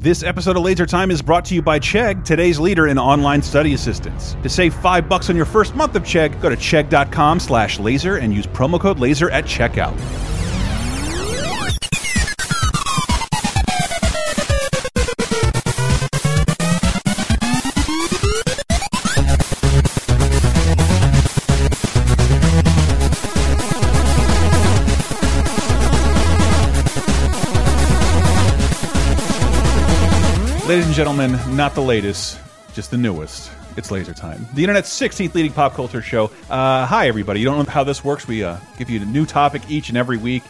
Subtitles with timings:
[0.00, 3.42] This episode of Laser Time is brought to you by Chegg, today's leader in online
[3.42, 4.36] study assistance.
[4.44, 8.18] To save five bucks on your first month of Chegg, go to chegg.com slash laser
[8.18, 9.98] and use promo code laser at checkout.
[30.98, 32.40] Gentlemen, not the latest,
[32.74, 33.52] just the newest.
[33.76, 36.24] It's Laser Time, the internet's 16th leading pop culture show.
[36.50, 37.38] Uh, hi, everybody.
[37.38, 38.26] You don't know how this works.
[38.26, 40.42] We uh, give you a new topic each and every week.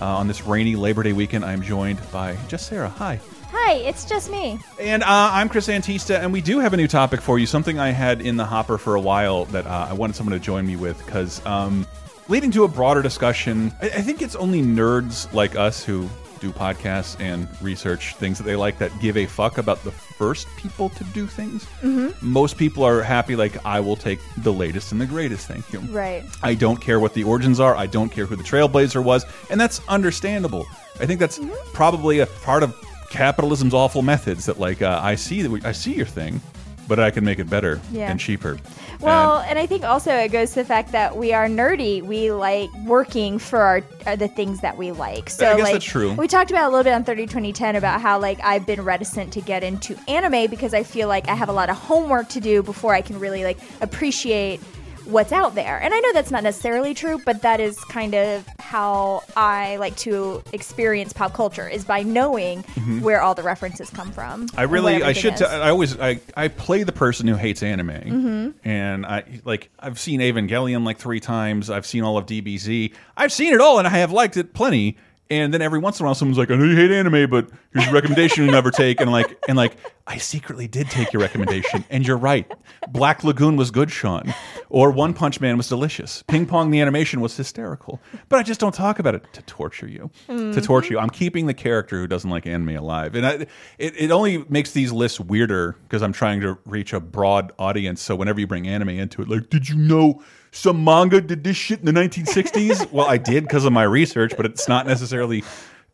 [0.00, 2.88] Uh, on this rainy Labor Day weekend, I am joined by just Sarah.
[2.88, 3.18] Hi.
[3.50, 4.60] Hi, it's just me.
[4.80, 7.80] And uh, I'm Chris Antista, and we do have a new topic for you, something
[7.80, 10.68] I had in the hopper for a while that uh, I wanted someone to join
[10.68, 11.84] me with, because um,
[12.28, 16.08] leading to a broader discussion, I, I think it's only nerds like us who
[16.40, 20.46] do podcasts and research things that they like that give a fuck about the first
[20.56, 21.66] people to do things.
[21.82, 22.22] Mm -hmm.
[22.22, 25.80] Most people are happy, like, I will take the latest and the greatest, thank you.
[25.92, 26.24] Right.
[26.42, 29.60] I don't care what the origins are, I don't care who the trailblazer was, and
[29.60, 30.64] that's understandable.
[31.00, 31.72] I think that's mm -hmm.
[31.72, 32.70] probably a part of
[33.10, 36.40] capitalism's awful methods that, like, uh, I see that we, I see your thing,
[36.86, 38.10] but I can make it better yeah.
[38.10, 38.58] and cheaper.
[39.00, 42.02] Well, and, and, I think also it goes to the fact that we are nerdy.
[42.02, 45.28] We like working for our uh, the things that we like.
[45.30, 46.12] So I guess like that's true.
[46.12, 49.32] We talked about a little bit on 30 2010 about how like I've been reticent
[49.34, 52.40] to get into anime because I feel like I have a lot of homework to
[52.40, 54.60] do before I can really like appreciate
[55.06, 55.80] what's out there.
[55.80, 59.96] And I know that's not necessarily true, but that is kind of how I like
[59.98, 63.00] to experience pop culture is by knowing mm-hmm.
[63.00, 64.48] where all the references come from.
[64.56, 67.88] I really I should I always I I play the person who hates anime.
[67.88, 68.68] Mm-hmm.
[68.68, 71.70] And I like I've seen Evangelion like 3 times.
[71.70, 72.92] I've seen all of DBZ.
[73.16, 74.96] I've seen it all and I have liked it plenty.
[75.28, 77.48] And then every once in a while, someone's like, "I know you hate anime, but
[77.72, 81.20] here's a recommendation you never take." And like, and like, I secretly did take your
[81.20, 82.50] recommendation, and you're right.
[82.88, 84.32] Black Lagoon was good, Sean,
[84.68, 86.22] or One Punch Man was delicious.
[86.28, 89.88] Ping Pong the animation was hysterical, but I just don't talk about it to torture
[89.88, 90.10] you.
[90.28, 90.54] Mm -hmm.
[90.54, 93.46] To torture you, I'm keeping the character who doesn't like anime alive, and I,
[93.78, 98.02] it it only makes these lists weirder because I'm trying to reach a broad audience.
[98.02, 100.22] So whenever you bring anime into it, like, did you know?
[100.56, 102.90] Some manga did this shit in the 1960s.
[102.92, 105.44] well, I did because of my research, but it's not necessarily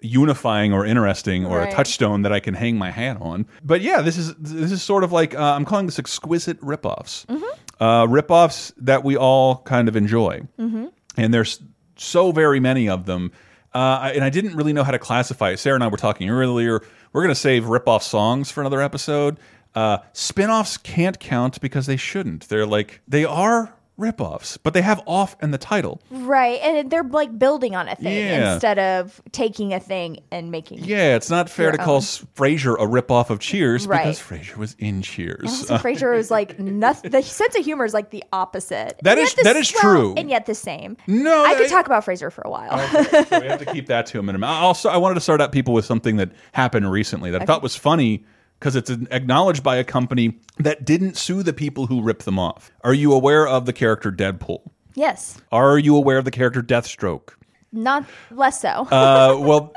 [0.01, 1.69] unifying or interesting or right.
[1.69, 3.47] a touchstone that I can hang my hat on.
[3.65, 7.27] But yeah, this is this is sort of like uh, I'm calling this exquisite ripoffs,
[7.27, 7.53] mm -hmm.
[7.81, 10.89] uh, ripoffs that we all kind of enjoy, mm -hmm.
[11.17, 11.61] and there's
[11.97, 13.33] so very many of them.
[13.75, 15.59] Uh, and I didn't really know how to classify it.
[15.59, 16.83] Sarah and I were talking earlier.
[17.13, 19.37] We're going to save ripoff songs for another episode.
[19.75, 22.49] Uh, spin-offs can't count because they shouldn't.
[22.49, 26.01] They're like they are ripoffs, but they have off in the title.
[26.11, 26.59] Right.
[26.63, 28.55] And they're like building on a thing Yeah.
[28.55, 32.01] instead of taking a thing and making Yeah, it's not fair to call.
[32.01, 33.99] Frasier a ripoff of Cheers Right.
[34.05, 35.45] because Frasier was in Cheers.
[35.47, 37.11] Also, Frasier was like nothing.
[37.11, 38.99] The sense of humor is like the opposite.
[39.03, 40.15] That is the, that is well, true.
[40.17, 40.97] and yet the same.
[41.07, 42.73] No, I could I- talk about Frasier for a while.
[42.81, 44.49] Okay, so we have to keep that to a minimum.
[44.49, 47.63] Also, I wanted to start out people with something that happened recently that I thought
[47.63, 48.25] was funny
[48.63, 52.71] because it's acknowledged by a company that didn't sue the people who ripped them off.
[52.85, 54.61] Are you aware of the character Deadpool?
[54.95, 57.31] yes, Are you aware of the character Deathstroke?
[57.73, 58.69] not less so.
[58.69, 59.73] Uh, well,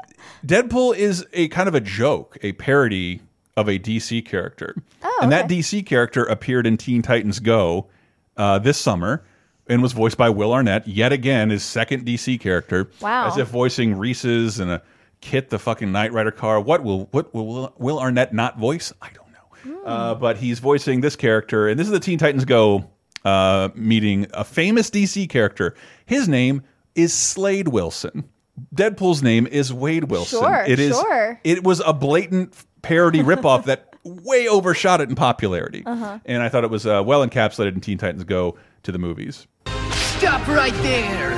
[0.45, 3.21] Deadpool is a kind of a joke, a parody
[3.57, 4.75] of a DC character.
[5.01, 5.49] Oh, and that.
[5.49, 7.87] DC character appeared in Teen Titans Go
[8.37, 9.23] uh, this summer
[9.67, 12.91] and was voiced by Will Arnett, yet again, his second DC character.
[13.01, 13.29] Wow.
[13.29, 14.83] As if voicing Reese's and a
[15.25, 16.59] Kit, the fucking Knight Rider car.
[16.61, 18.93] What will what will Will Arnett not voice?
[19.01, 19.25] I don't
[19.73, 19.81] know.
[19.83, 22.89] Uh, but he's voicing this character, and this is the Teen Titans Go
[23.23, 25.73] uh, meeting a famous DC character.
[26.05, 26.61] His name
[26.93, 28.29] is Slade Wilson.
[28.75, 30.39] Deadpool's name is Wade Wilson.
[30.41, 30.95] Sure, It is.
[30.95, 31.41] sure.
[31.43, 32.53] It was a blatant
[32.83, 36.19] parody ripoff that way overshot it in popularity, Uh-huh.
[36.25, 39.47] and I thought it was uh, well encapsulated in Teen Titans Go to the movies.
[39.91, 41.31] Stop right there!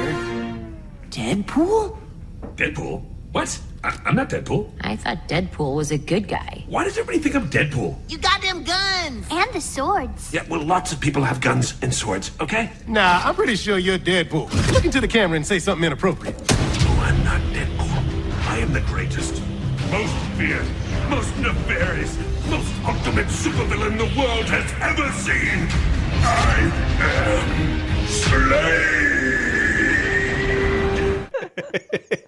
[1.10, 1.98] Deadpool?
[2.56, 3.06] Deadpool?
[3.38, 3.60] What?
[3.84, 4.68] I, I'm not Deadpool.
[4.82, 6.64] I thought Deadpool was a good guy.
[6.68, 7.96] Why does everybody think I'm Deadpool?
[8.10, 9.28] You got them guns!
[9.30, 10.34] And the swords.
[10.34, 12.72] Yeah, well, lots of people have guns and swords, okay?
[12.88, 14.52] Nah, I'm pretty sure you're Deadpool.
[14.74, 16.34] Look into the camera and say something inappropriate.
[16.50, 18.48] Oh, I'm not Deadpool.
[18.48, 19.40] I am the greatest,
[19.92, 20.66] most feared,
[21.08, 22.18] most nefarious,
[22.50, 25.70] most ultimate supervillain the world has ever seen.
[26.24, 26.72] I
[27.04, 28.08] am
[31.78, 32.24] Slade!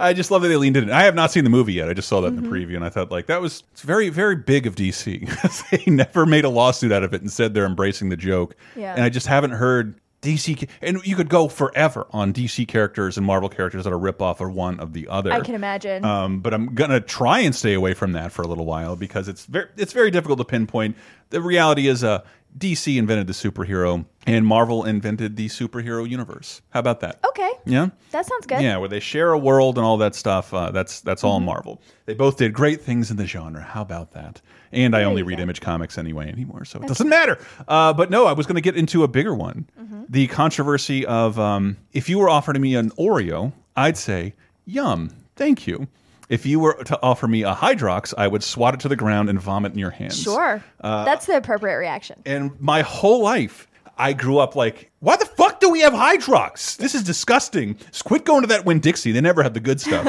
[0.00, 0.90] I just love that they leaned in.
[0.90, 1.88] I have not seen the movie yet.
[1.88, 4.08] I just saw that in the preview, and I thought like that was it's very,
[4.08, 5.70] very big of DC.
[5.70, 8.56] they never made a lawsuit out of it and said they're embracing the joke.
[8.76, 8.94] Yeah.
[8.94, 13.26] And I just haven't heard DC, and you could go forever on DC characters and
[13.26, 15.32] Marvel characters that are rip off or one of the other.
[15.32, 16.04] I can imagine.
[16.04, 19.28] Um, but I'm gonna try and stay away from that for a little while because
[19.28, 20.96] it's very it's very difficult to pinpoint.
[21.30, 22.22] The reality is, uh,
[22.58, 26.62] DC invented the superhero, and Marvel invented the superhero universe.
[26.70, 27.20] How about that?
[27.40, 27.50] okay.
[27.64, 27.90] Yeah.
[28.10, 28.60] That sounds good.
[28.60, 30.52] Yeah, where they share a world and all that stuff.
[30.52, 31.80] Uh, that's that's all Marvel.
[32.06, 33.62] They both did great things in the genre.
[33.62, 34.40] How about that?
[34.72, 35.42] And I only read go.
[35.42, 37.38] Image Comics anyway anymore, so it doesn't matter.
[37.66, 39.68] Uh, but no, I was going to get into a bigger one.
[39.80, 40.04] Mm-hmm.
[40.08, 45.66] The controversy of um, if you were offering me an Oreo, I'd say yum, thank
[45.66, 45.88] you.
[46.30, 49.28] If you were to offer me a Hydrox, I would swat it to the ground
[49.28, 50.22] and vomit in your hands.
[50.22, 50.62] Sure.
[50.80, 52.22] Uh, That's the appropriate reaction.
[52.24, 53.66] And my whole life,
[53.98, 56.76] I grew up like, why the fuck do we have Hydrox?
[56.76, 57.74] This is disgusting.
[57.90, 59.10] Just quit going to that Winn Dixie.
[59.10, 60.06] They never have the good stuff.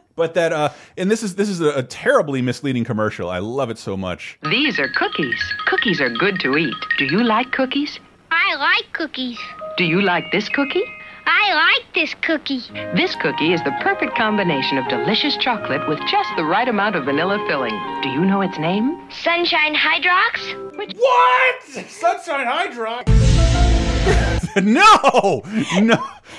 [0.16, 3.28] but that, uh, and this is this is a, a terribly misleading commercial.
[3.28, 4.38] I love it so much.
[4.50, 5.38] These are cookies.
[5.66, 6.74] Cookies are good to eat.
[6.96, 8.00] Do you like cookies?
[8.30, 9.38] I like cookies.
[9.76, 10.84] Do you like this cookie?
[11.30, 12.60] I like this cookie.
[12.96, 17.04] This cookie is the perfect combination of delicious chocolate with just the right amount of
[17.04, 17.74] vanilla filling.
[18.02, 18.98] Do you know its name?
[19.10, 20.96] Sunshine Hydrox?
[20.96, 21.62] What?
[21.90, 23.06] Sunshine Hydrox?
[24.64, 25.42] no,
[25.82, 25.96] no.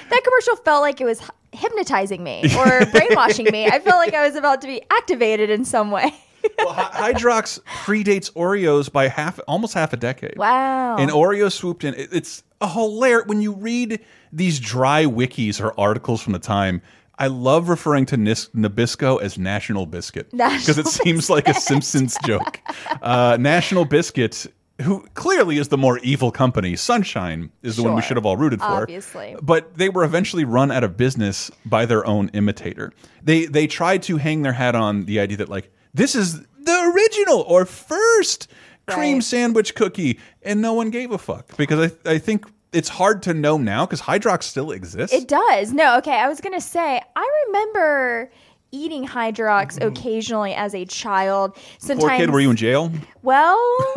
[0.09, 1.21] That commercial felt like it was
[1.51, 3.67] hypnotizing me or brainwashing me.
[3.67, 6.11] I felt like I was about to be activated in some way.
[6.57, 10.37] Well, Hy- Hydrox predates Oreos by half, almost half a decade.
[10.37, 10.95] Wow.
[10.97, 11.93] And Oreo swooped in.
[11.95, 13.99] It- It's a hilarious when you read
[14.31, 16.81] these dry wikis or articles from the time.
[17.17, 22.17] I love referring to Nis Nabisco as National Biscuit because it seems like a Simpsons
[22.25, 22.61] joke.
[23.01, 24.47] Uh, National Biscuit,
[24.81, 28.37] who clearly is the more evil company, Sunshine is the one we should have all
[28.37, 28.83] rooted for.
[28.83, 29.35] Obviously.
[29.41, 32.93] but they were eventually run out of business by their own imitator.
[33.21, 36.91] They they tried to hang their hat on the idea that like this is the
[36.95, 38.49] original or first
[38.89, 39.23] cream Right.
[39.23, 43.33] sandwich cookie, and no one gave a fuck because I I think it's hard to
[43.33, 45.15] know now because Hydrox still exists.
[45.15, 45.73] It does.
[45.73, 46.17] No, okay.
[46.19, 48.31] I was gonna say I remember
[48.71, 51.57] eating Hydrox occasionally as a child.
[51.77, 52.91] Sometimes, Poor kid, were you in jail?
[53.21, 53.57] Well,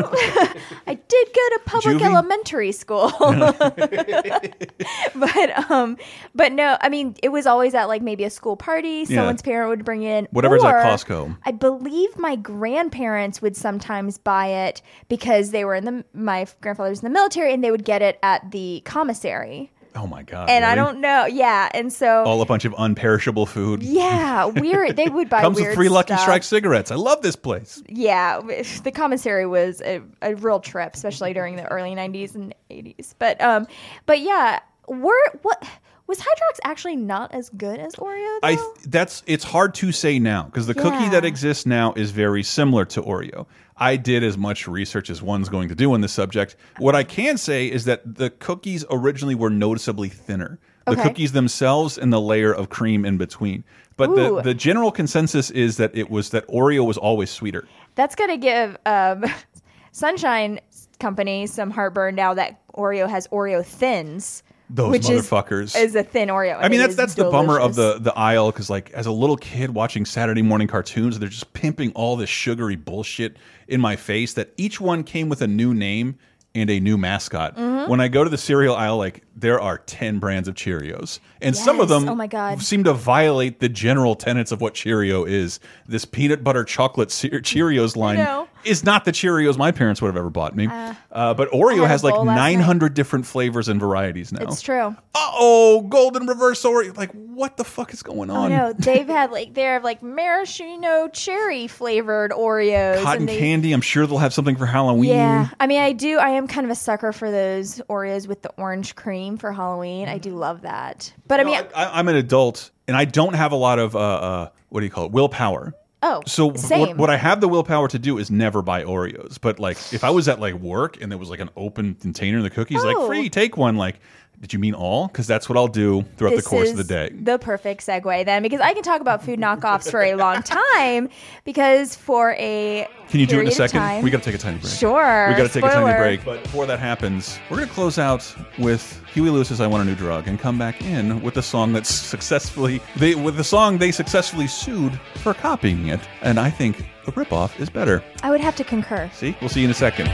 [0.87, 2.07] I did go to public Juvie?
[2.07, 3.13] elementary school,
[5.15, 5.97] but um,
[6.35, 9.05] but no, I mean it was always at like maybe a school party.
[9.05, 11.37] Someone's parent would bring in Whatever's at Costco.
[11.45, 16.91] I believe my grandparents would sometimes buy it because they were in the my grandfather
[16.91, 19.71] was in the military and they would get it at the commissary.
[19.95, 20.49] Oh my god!
[20.49, 23.83] And I don't know, yeah, and so all a bunch of unperishable food.
[23.83, 24.97] yeah, weird.
[24.97, 26.21] They would buy Comes with free Lucky stuff.
[26.21, 26.91] Strike cigarettes.
[26.91, 27.83] I love this place.
[27.89, 28.41] Yeah,
[28.85, 33.15] the commissary was a, a real trip, especially during the early '90s and '80s.
[33.19, 33.67] But um,
[34.07, 35.63] but yeah, were what
[36.07, 38.41] was Hydrox actually not as good as Oreo?
[38.43, 38.49] Though?
[38.49, 42.11] I th that's it's hard to say now because the cookie that exists now is
[42.11, 43.47] very similar to Oreo.
[43.83, 46.55] I did as much research as one's going to do on this subject.
[46.79, 50.61] What I can say is that the cookies originally were noticeably thinner.
[50.87, 51.03] The Okay.
[51.03, 53.65] cookies themselves and the layer of cream in between.
[53.97, 57.67] But the, the general consensus is that it was that Oreo was always sweeter.
[57.97, 59.25] That's gonna give um,
[59.93, 60.61] Sunshine
[61.01, 64.45] Company some heartburn now that Oreo has Oreo thins.
[64.75, 65.77] Those which motherfuckers.
[65.77, 66.59] is, a thin Oreo.
[66.59, 69.37] I mean, that's that's the bummer of the the aisle because like as a little
[69.37, 73.37] kid watching Saturday morning cartoons, they're just pimping all this sugary bullshit
[73.69, 74.33] in my face.
[74.33, 76.19] That each one came with a new name
[76.55, 77.57] and a new mascot.
[77.57, 77.91] Mm-hmm.
[77.91, 81.57] When I go to the cereal aisle, like there are ten brands of Cheerios, and
[81.57, 82.61] some of them Oh my God.
[82.63, 85.59] seem to violate the general tenets of what Cheerio is.
[85.89, 88.49] This peanut butter chocolate Cheerios line know.
[88.65, 90.67] is not the Cheerios my parents would have ever bought me.
[90.67, 92.53] Uh, but Oreo has like bowl last night.
[92.53, 94.95] nine hundred different flavors and varieties now It's true.
[95.15, 96.97] uh-oh, golden reverse Oreo.
[96.97, 98.51] Like, what the fuck is going Oh on?
[98.51, 103.03] no, they've had like they have like maraschino cherry flavored Oreos.
[103.03, 103.73] Cotton and they, candy.
[103.73, 105.11] I'm sure they'll have something for Halloween.
[105.11, 106.19] Yeah, I mean, I do.
[106.19, 110.09] I am kind of a sucker for those Oreos with the orange cream for Halloween.
[110.09, 111.13] I do love that.
[111.27, 113.99] But I mean, I, I'm an adult and I don't have a lot of, uh,
[113.99, 115.13] uh, what do you call it?
[115.13, 115.75] Willpower.
[116.03, 116.81] oh, So same.
[116.81, 119.39] what, what I have the willpower to do is never buy Oreos.
[119.41, 122.39] But like, if I was at like work and there was like an open container
[122.39, 122.87] of the cookies, Oh.
[122.87, 123.77] like free, take one.
[123.77, 124.01] Like,
[124.43, 125.07] did you mean all?
[125.07, 127.11] Because that's what I'll do throughout the This course of the day.
[127.15, 131.09] The perfect segue then, because I can talk about food knockoffs for a long time.
[131.45, 133.79] Because for a Can you do it in a second?
[133.81, 134.73] time- We got to take a tiny break.
[134.73, 135.29] Sure.
[135.29, 136.25] We got to take a tiny break.
[136.25, 139.87] But before that happens, we're going to close out with Huey Lewis's "I Want a
[139.87, 143.79] New Drug" and come back in with the song that's successfully they with the song
[143.79, 146.01] they successfully sued for copying it.
[146.21, 148.03] And I think the ripoff is better.
[148.25, 149.09] I would have to concur.
[149.15, 150.09] See, we'll see you in a second.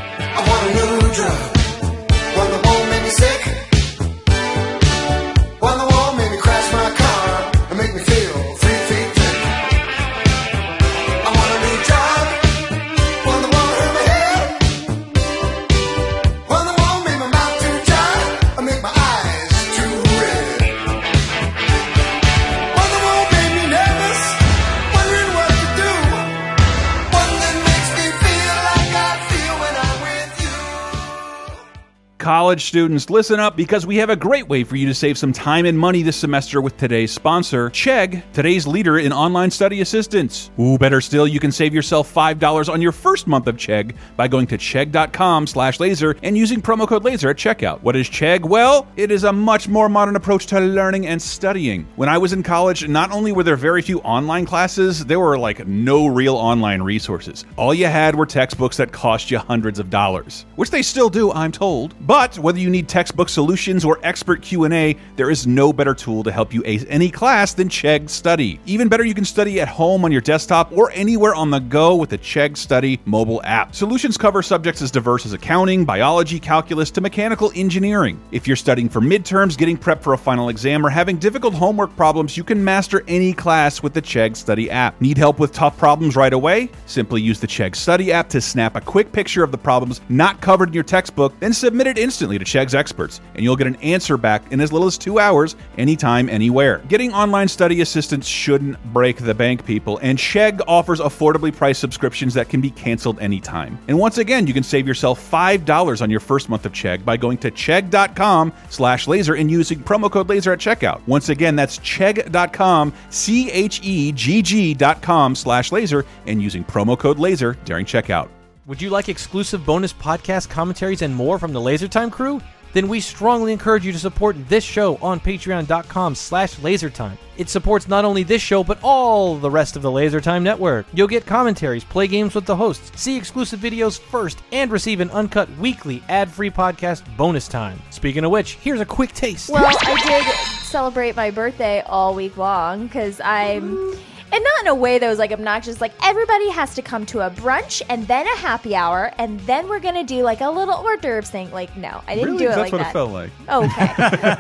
[32.28, 35.18] Ka College students, listen up because we have a great way for you to save
[35.18, 39.82] some time and money this semester with today's sponsor, Chegg, today's leader in online study
[39.82, 40.50] assistance.
[40.58, 44.28] Ooh, better still, you can save yourself $5 on your first month of Chegg by
[44.28, 47.82] going to chegg.com slash laser and using promo code laser at checkout.
[47.82, 48.46] What is Chegg?
[48.46, 51.86] Well, it is a much more modern approach to learning and studying.
[51.96, 55.36] When I was in college, not only were there very few online classes, there were
[55.36, 57.44] like no real online resources.
[57.58, 61.30] All you had were textbooks that cost you hundreds of dollars, which they still do,
[61.32, 61.94] I'm told.
[62.06, 66.30] But whether you need textbook solutions or expert Q&A, there is no better tool to
[66.30, 68.60] help you ace any class than Chegg Study.
[68.66, 71.96] Even better, you can study at home on your desktop or anywhere on the go
[71.96, 73.74] with the Chegg Study mobile app.
[73.74, 78.20] Solutions cover subjects as diverse as accounting, biology, calculus to mechanical engineering.
[78.30, 81.94] If you're studying for midterms, getting prepped for a final exam, or having difficult homework
[81.96, 85.00] problems, you can master any class with the Chegg Study app.
[85.00, 86.70] Need help with tough problems right away?
[86.86, 90.40] Simply use the Chegg Study app to snap a quick picture of the problems not
[90.40, 93.76] covered in your textbook, then submit it instantly to Chegg's experts, and you'll get an
[93.76, 96.78] answer back in as little as two hours, anytime, anywhere.
[96.88, 102.34] Getting online study assistance shouldn't break the bank, people, and Chegg offers affordably priced subscriptions
[102.34, 103.78] that can be canceled anytime.
[103.86, 107.16] And once again, you can save yourself $5 on your first month of Chegg by
[107.16, 111.00] going to chegg.com slash laser and using promo code laser at checkout.
[111.06, 117.18] Once again, that's Chegg.com, C H E G G.com slash laser, and using promo code
[117.18, 118.28] laser during checkout.
[118.68, 122.38] Would you like exclusive bonus podcast commentaries and more from the LaserTime crew?
[122.74, 127.16] Then we strongly encourage you to support this show on patreon.com slash lasertime.
[127.38, 130.84] It supports not only this show, but all the rest of the LaserTime network.
[130.92, 135.08] You'll get commentaries, play games with the hosts, see exclusive videos first, and receive an
[135.12, 137.80] uncut weekly ad-free podcast bonus time.
[137.88, 139.48] Speaking of which, here's a quick taste.
[139.48, 143.96] Well, I did celebrate my birthday all week long because I'm.
[144.30, 145.80] And not in a way that was like obnoxious.
[145.80, 149.68] Like everybody has to come to a brunch and then a happy hour, and then
[149.68, 151.50] we're gonna do like a little hors d'oeuvres thing.
[151.50, 152.44] Like, no, I didn't Really?
[152.44, 152.90] do it That's like what that.
[152.90, 153.30] it felt like.
[153.48, 153.94] Okay,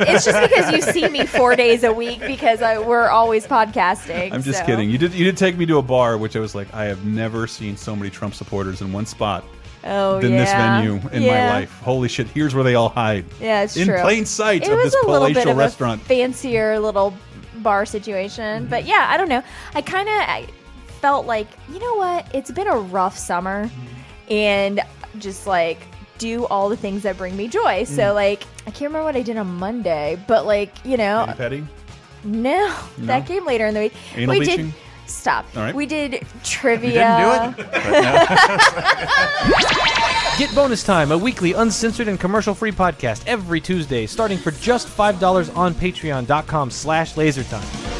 [0.12, 4.32] it's just because you see me four days a week because I, we're always podcasting.
[4.32, 4.66] I'm just so.
[4.66, 4.90] kidding.
[4.90, 7.06] You did you did take me to a bar, which I was like, I have
[7.06, 9.42] never seen so many Trump supporters in one spot
[9.84, 11.48] Oh than this venue in Yeah.
[11.50, 11.72] my life.
[11.80, 12.26] Holy shit!
[12.28, 13.24] Here's where they all hide.
[13.40, 14.00] Yeah, it's in true.
[14.00, 16.02] plain sight it of was this a little bit palatial restaurant.
[16.02, 17.14] fancier little
[17.62, 19.42] bar situation, but yeah, I don't know.
[19.74, 20.54] I kind of
[21.00, 22.26] felt like you know what?
[22.34, 23.70] It's been a rough summer,
[24.30, 24.80] and
[25.18, 25.78] just like
[26.18, 27.84] do all the things that bring me joy.
[27.84, 28.14] So Mm.
[28.14, 31.66] like I can't remember what I did on Monday, but like you know, Petty petty.
[32.24, 33.06] no, No?
[33.06, 33.94] that came later in the week.
[34.16, 34.66] Anal we beaching?
[34.66, 34.74] did.
[35.08, 35.46] Stop.
[35.56, 35.74] All right.
[35.74, 37.54] We did trivia.
[40.38, 45.56] Get Bonus Time, a weekly uncensored and commercial-free podcast every Tuesday, starting for just $5
[45.56, 47.97] on patreon.com slash lasertime.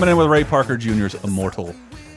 [0.00, 1.74] Coming in with Ray Parker Jr.'s Immortal.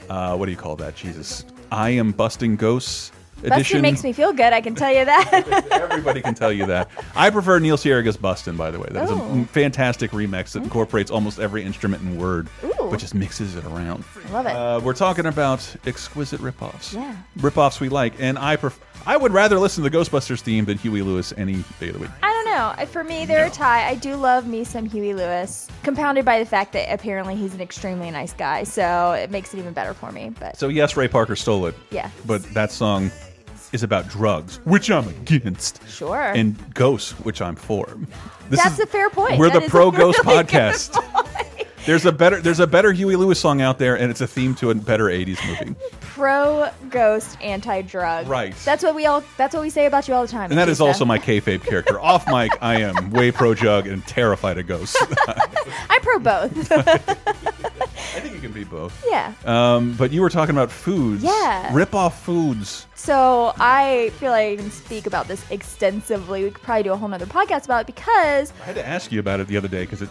[0.10, 0.96] Uh, what do you call that?
[0.96, 1.44] Jesus.
[1.70, 3.12] I am busting ghosts
[3.42, 3.82] Bustin' edition.
[3.82, 4.54] makes me feel good.
[4.54, 5.68] I can tell you that.
[5.72, 6.90] Everybody can tell you that.
[7.14, 8.88] I prefer Neil Cicierega's Bustin', by the way.
[8.90, 9.42] That is Oh.
[9.42, 12.88] a fantastic remix that incorporates almost every instrument and word, Ooh.
[12.90, 14.06] but just mixes it around.
[14.32, 14.56] Love it.
[14.56, 16.94] Uh, we're talking about exquisite ripoffs.
[16.94, 17.18] Yeah.
[17.40, 20.78] Ripoffs we like, and I pref I would rather listen to the Ghostbusters theme than
[20.78, 22.12] Huey Lewis any day of the week.
[22.22, 22.86] I know.
[22.88, 23.88] For me, they're a tie.
[23.88, 27.62] I do love me some Huey Lewis, compounded by the fact that apparently he's an
[27.62, 30.30] extremely nice guy, so it makes it even better for me.
[30.40, 31.76] But So yes, Ray Parker stole it.
[31.92, 32.10] Yeah.
[32.26, 33.12] But that song
[33.72, 35.88] is about drugs, which I'm against.
[35.90, 36.22] Sure.
[36.22, 37.98] And ghosts, which I'm for.
[38.50, 39.40] This that's is- a fair point.
[39.40, 40.94] We're That the pro ghost really podcast.
[41.86, 44.56] There's a better there's a better Huey Lewis song out there, and it's a theme
[44.56, 45.76] to a better '80s movie.
[46.00, 48.28] Pro ghost, anti drug.
[48.28, 48.56] Right.
[48.64, 49.24] That's what we all.
[49.38, 50.50] That's what we say about you all the time.
[50.50, 50.86] And that is Batista.
[50.86, 52.00] also my kayfabe character.
[52.04, 54.96] Off mic, I am way pro jug and terrified of ghosts.
[55.90, 56.72] I'm pro both.
[56.72, 59.04] I think you can be both.
[59.08, 59.34] yeah.
[59.46, 61.24] Um, but you were talking about foods.
[61.24, 61.70] Yeah.
[61.74, 62.86] Rip off foods.
[62.96, 66.44] So I feel like I can speak about this extensively.
[66.44, 69.12] We could probably do a whole nother podcast about it because I had to ask
[69.12, 70.10] you about it the other day because it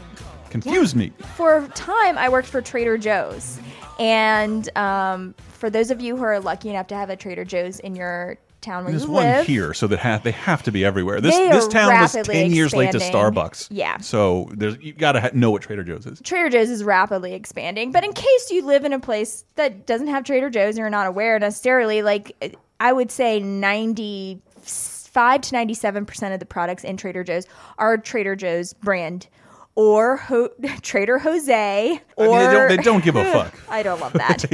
[0.52, 1.12] confused me.
[1.36, 3.58] for a time I worked for Trader Joe's,
[3.98, 7.80] and um, for those of you who are lucky enough to have a Trader Joe's
[7.80, 9.46] in your town where There's one live.
[9.46, 11.20] here, so that ha they have to be everywhere.
[11.20, 12.98] This this town was ten years late to.
[12.98, 13.68] Starbucks.
[13.70, 13.98] Yeah.
[13.98, 16.20] So there's you gotta ha know what Trader Joe's is.
[16.22, 20.06] Trader Joe's is rapidly expanding, but in case you live in a place that doesn't
[20.06, 26.34] have Trader Joe's and you're not aware necessarily, like I would say 95 to 97%
[26.34, 27.46] of the products in Trader Joe's
[27.78, 29.26] are Trader Joe's brand
[29.74, 30.50] or Ho-
[30.82, 33.54] Trader Jose or I mean, they don't, they don't give a fuck.
[33.68, 34.44] I don't love that.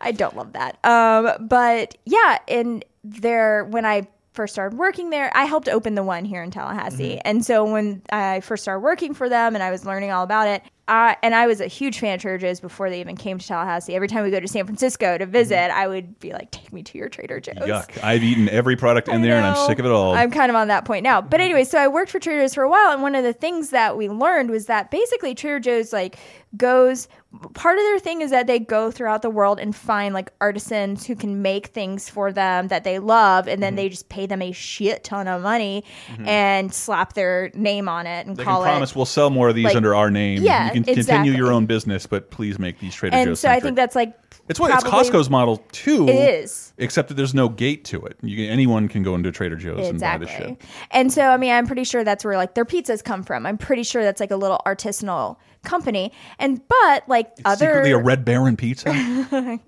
[0.00, 0.84] I don't love that.
[0.84, 6.02] Um, but yeah, and there when I first started working there, I helped open the
[6.02, 7.14] one here in Tallahassee.
[7.14, 7.22] Mm-hmm.
[7.24, 10.46] And so when I first started working for them and I was learning all about
[10.46, 13.38] it, I, and I was a huge fan of Trader Joe's before they even came
[13.38, 13.96] to Tallahassee.
[13.96, 16.84] Every time we go to San Francisco to visit, I would be like, "Take me
[16.84, 17.70] to your Trader Joe's." Mm-hmm.
[17.70, 18.04] Yuck!
[18.04, 20.14] I've eaten every product in there, and I'm sick of it all.
[20.14, 21.20] I'm kind of on that point now.
[21.20, 23.32] But anyway, so I worked for Trader Joe's for a while, and one of the
[23.32, 26.18] things that we learned was that basically Trader Joe's like
[26.56, 27.08] goes.
[27.54, 31.06] Part of their thing is that they go throughout the world and find like artisans
[31.06, 33.76] who can make things for them that they love, and then Mm-hmm.
[33.76, 35.84] they just pay them a shit ton of money
[36.24, 38.96] and slap their name on it and they call can promise it.
[38.96, 40.42] we'll sell more of these like- under our name.
[40.42, 43.40] Yeah, you can continue your own business, but please make these Trader And Joe's.
[43.40, 44.14] so I think that's like
[44.48, 46.08] it's what it's Costco's model too.
[46.08, 46.12] It
[46.44, 46.72] is.
[46.78, 48.16] except that there's no gate to it.
[48.22, 50.60] You anyone can go into Trader Joe's and buy the shit.
[50.92, 53.44] And so, I mean, I'm pretty sure that's where like their pizzas come from.
[53.46, 55.36] I'm pretty sure that's like a little artisanal
[55.66, 56.12] company.
[56.38, 58.88] And but like other Secretly a Red Baron pizza.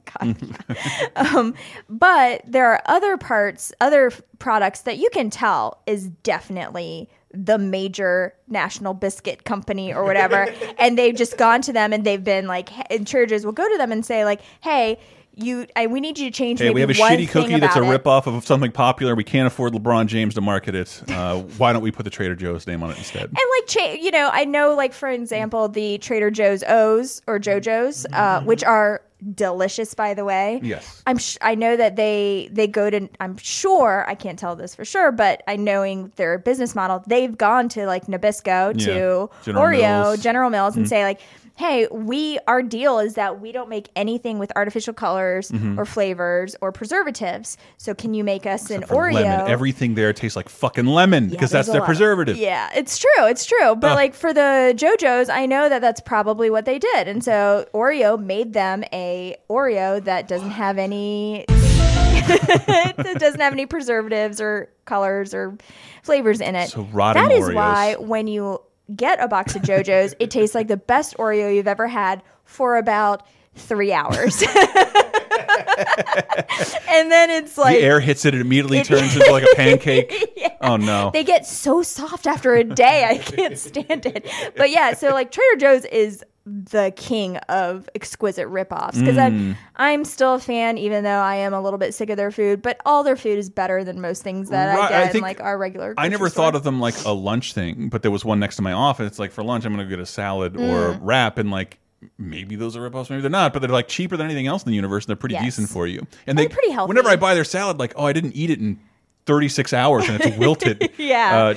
[1.16, 1.54] um,
[1.90, 8.34] but there are other parts, other products that you can tell is definitely the major
[8.48, 10.46] national biscuit company or whatever.
[10.78, 13.76] and they've just gone to them and they've been like, and churches will go to
[13.76, 14.98] them and say like, hey.
[15.40, 16.58] You, I, we need you to change.
[16.58, 18.02] Hey, maybe we have a shitty cookie that's a it.
[18.02, 19.14] ripoff of something popular.
[19.14, 21.02] We can't afford LeBron James to market it.
[21.08, 23.24] Uh, why don't we put the Trader Joe's name on it instead?
[23.24, 27.38] And like, cha- you know, I know, like for example, the Trader Joe's O's or
[27.38, 29.00] JoJo's, uh, which are
[29.34, 30.60] delicious, by the way.
[30.62, 31.02] Yes.
[31.06, 31.18] I'm.
[31.18, 33.08] Sh- I know that they they go to.
[33.20, 37.36] I'm sure I can't tell this for sure, but I knowing their business model, they've
[37.36, 38.86] gone to like Nabisco Yeah.
[38.86, 40.22] to General Oreo, Mills.
[40.22, 40.88] General Mills, and Mhm.
[40.88, 41.20] say like.
[41.58, 45.76] Hey, we our deal is that we don't make anything with artificial colors Mhm.
[45.76, 47.56] or flavors or preservatives.
[47.78, 49.14] So can you make us an For Oreo?
[49.14, 51.86] lemon, everything there tastes like fucking lemon because there's that's their lot.
[51.86, 52.36] preservative.
[52.36, 53.26] Yeah, it's true.
[53.26, 53.74] It's true.
[53.74, 53.96] But Ugh.
[53.96, 57.08] like for the JoJo's, I know that that's probably what they did.
[57.08, 63.66] And so Oreo made them a Oreo that doesn't have any it doesn't have any
[63.66, 65.56] preservatives or colors or
[66.04, 66.68] flavors in it.
[66.68, 67.54] So rotting That is Oreos.
[67.54, 68.60] why when you
[68.94, 72.76] get a box of JoJo's, it tastes like the best Oreo you've ever had for
[72.76, 74.42] about 3 hours.
[76.88, 79.54] and then it's like the air hits it, it immediately It- turns into like a
[79.56, 80.34] pancake.
[80.60, 81.10] Oh no.
[81.12, 83.04] they get so soft after a day.
[83.08, 84.28] I can't stand it.
[84.56, 89.18] But yeah, so like Trader Joe's is the king of exquisite ripoffs because Mm.
[89.18, 92.32] I'm I'm still a fan, even though I am a little bit sick of their
[92.32, 92.60] food.
[92.60, 95.20] But all their food is better than most things that Right, I I get in
[95.22, 95.94] like our regular.
[95.96, 96.46] I never store.
[96.46, 99.18] thought of them like a lunch thing, but there was one next to my office.
[99.20, 100.60] Like for lunch, I'm going to get a salad or
[100.94, 100.98] Mm.
[101.02, 101.78] wrap, and like
[102.18, 104.70] maybe those are ripoffs, maybe they're not, but they're like cheaper than anything else in
[104.70, 105.44] the universe, and they're pretty Yes.
[105.44, 105.98] decent for you.
[106.00, 106.88] And And they they're pretty healthy.
[106.88, 108.78] Whenever I buy their salad, like oh, I didn't eat it in
[109.26, 110.90] 36 hours and it's wilted.
[110.96, 111.54] yeah, Uh,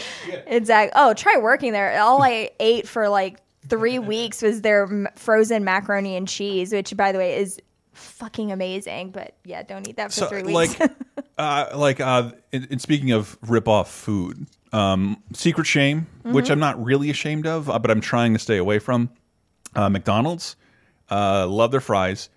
[0.47, 0.91] exactly.
[0.95, 1.99] Oh, try working there.
[2.01, 6.95] All I ate for like three weeks was their m- frozen macaroni and cheese, which,
[6.97, 7.60] by the way, is
[7.93, 9.12] fucking amazing.
[9.12, 10.80] But yeah, don't eat that for so three weeks.
[10.80, 10.91] like
[11.38, 16.51] uh like uh in, in speaking of rip off food um secret shame which Mhm.
[16.51, 19.10] i'm not really ashamed of uh, but i'm trying to stay away from
[19.76, 20.56] uh mcdonald's
[21.10, 22.30] uh love their fries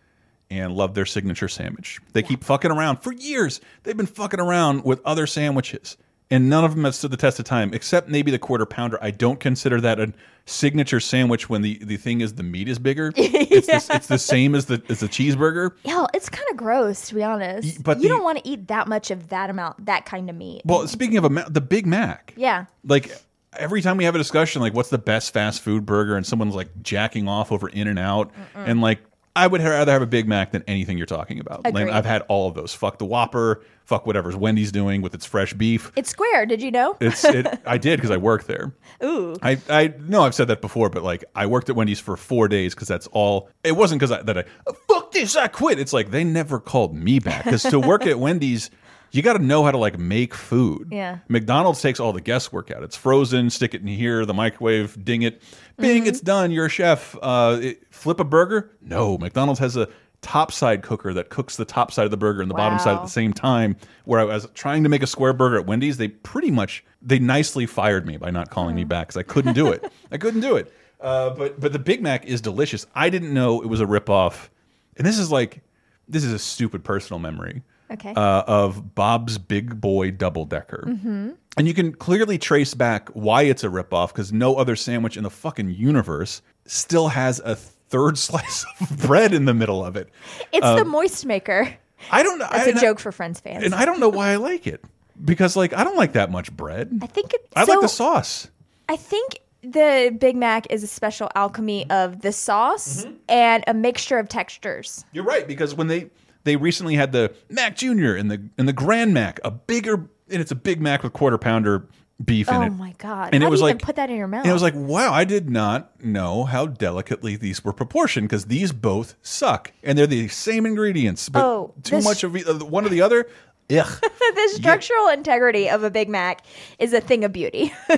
[0.51, 1.99] and love their signature sandwich.
[2.13, 3.61] They keep fucking around for years.
[3.83, 5.97] They've been fucking around with other sandwiches
[6.31, 8.99] and none of them have stood the test of time except maybe the quarter pounder.
[9.03, 10.13] I don't consider that a
[10.47, 13.13] signature sandwich when the the thing is the meat is bigger.
[13.17, 15.71] It's, the, it's the same as the as the cheeseburger.
[15.85, 17.83] Yeah, it's kind of gross to be honest.
[17.83, 20.37] but you the- don't want to eat that much of that amount, that kind of
[20.37, 20.63] meat.
[20.67, 22.67] Well, speaking of a the Big Mac, Yeah.
[22.85, 23.11] like
[23.59, 26.55] every time we have a discussion, like what's the best fast food burger, and someone's
[26.55, 28.69] like jacking off over In and Out, Mm-mm.
[28.69, 29.01] and like
[29.37, 31.65] I would rather have a Big Mac than anything you're talking about.
[31.65, 32.73] Like I've had all of those.
[32.73, 33.63] Fuck the Whopper.
[33.85, 35.91] Fuck whatever's Wendy's doing with its fresh beef.
[35.97, 36.47] It's square.
[36.47, 36.97] Did you know?
[37.01, 37.47] It's it.
[37.67, 38.73] I did because I worked there.
[39.03, 39.37] Ooh.
[39.43, 42.47] I I know I've said that before, but like I worked at Wendy's for four
[42.47, 43.51] days because that's all.
[43.65, 45.81] It wasn't because I, that I "Oh, fuck this, I quit.
[45.81, 48.71] It's like they never called me back because to work at Wendy's,
[49.15, 50.89] you got to know how to like make food.
[50.91, 51.19] Yeah.
[51.29, 52.83] McDonald's takes all the guesswork out.
[52.83, 53.51] It's frozen.
[53.51, 54.27] Stick it in here.
[54.27, 55.03] The microwave.
[55.05, 55.43] Ding it.
[55.77, 56.05] Bing.
[56.05, 56.07] Mhm.
[56.09, 56.51] It's done.
[56.51, 57.17] You're a chef.
[57.23, 58.71] Uh, it- flip a burger.
[58.83, 59.17] No.
[59.19, 59.89] McDonald's has a
[60.21, 62.97] top side cooker that cooks the top side of the burger and the bottom side
[62.97, 65.99] at the same time where i was trying to make a square burger at wendy's
[65.99, 69.53] they pretty much they nicely fired me by not calling me back because i couldn't
[69.53, 70.73] do it i couldn't do it
[71.03, 74.49] uh, but but the big mac is delicious i didn't know it was a ripoff
[74.97, 75.61] and this is like
[76.09, 77.63] this is a stupid personal memory
[77.95, 78.13] Okay.
[78.15, 80.87] uh, of Bob's Big Boy Double Decker.
[81.01, 85.17] hmm And you can clearly trace back why it's a ripoff because no other sandwich
[85.17, 89.97] in the fucking universe still has a third slice of bread in the middle of
[89.97, 90.09] it.
[90.53, 91.73] It's Um, the moist maker.
[92.11, 92.49] I don't know.
[92.51, 93.65] That's I- a joke for Friends fans.
[93.65, 94.83] And I don't know why I like it
[95.25, 96.99] because, like, I don't like that much bread.
[97.03, 98.49] I think it, I so like the sauce.
[98.89, 103.15] I think the Big Mac is a special alchemy of the sauce Mm-hmm.
[103.31, 105.05] and a mixture of textures.
[105.13, 106.11] You're right because when they
[106.45, 109.95] they recently had the Mac Junior and the and the Grand Mac, a bigger
[110.31, 111.87] and it's a Big Mac with quarter pounder
[112.25, 112.67] beef in it.
[112.67, 113.31] oh my god!
[113.35, 114.43] And How it was like put that in your mouth?
[114.45, 118.47] And it was like, wow, I did not know how delicately these were proportioned because
[118.47, 122.85] these both suck and they're the same ingredients, but Oh, too much of uh, one
[122.87, 123.27] or the other.
[123.71, 124.01] Ugh.
[124.03, 126.45] the structural integrity of a Big Mac
[126.79, 127.73] is a thing of beauty.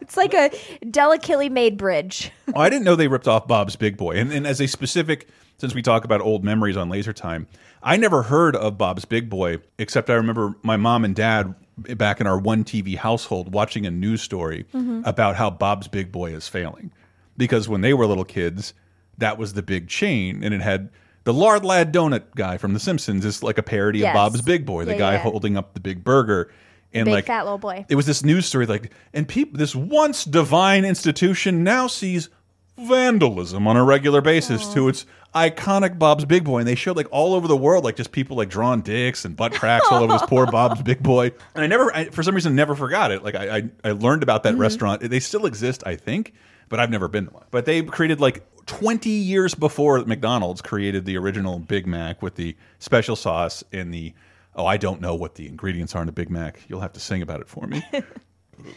[0.00, 0.50] it's like a
[0.90, 2.30] delicately made bridge.
[2.54, 4.16] oh, I didn't know they ripped off Bob's Big Boy.
[4.16, 7.46] And, and as a specific, since we talk about old memories on Laser Time,
[7.82, 12.20] I never heard of Bob's Big Boy, except I remember my mom and dad back
[12.20, 15.06] in our one TV household watching a news story Mhm.
[15.06, 16.90] about how Bob's Big Boy is failing.
[17.36, 18.72] Because when they were little kids,
[19.18, 20.88] that was the big chain, and it had
[21.26, 24.10] the Lard Lad Donut guy from The Simpsons is like a parody Yes.
[24.10, 25.18] of Bob's Big Boy, the Yeah, guy yeah.
[25.18, 26.50] holding up the big burger.
[26.94, 27.84] And Big like fat little boy.
[27.90, 32.30] it was this news story like and people this once divine institution now sees
[32.78, 37.08] vandalism on a regular basis to its iconic Bob's Big Boy and they showed like
[37.10, 40.12] all over the world like just people like drawing dicks and butt cracks all over
[40.12, 43.22] this poor Bob's Big Boy and I never I, for some reason never forgot it
[43.24, 44.58] like I I, I learned about that Mhm.
[44.60, 46.32] restaurant they still exist I think
[46.68, 51.04] but I've never been to one but they created like 20 years before McDonald's created
[51.04, 54.12] the original Big Mac with the special sauce and the
[54.54, 57.00] oh I don't know what the ingredients are in a Big Mac you'll have to
[57.00, 57.82] sing about it for me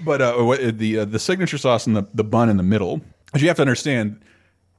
[0.03, 3.01] but uh, the uh, the signature sauce and the the bun in the middle.
[3.31, 4.21] But you have to understand,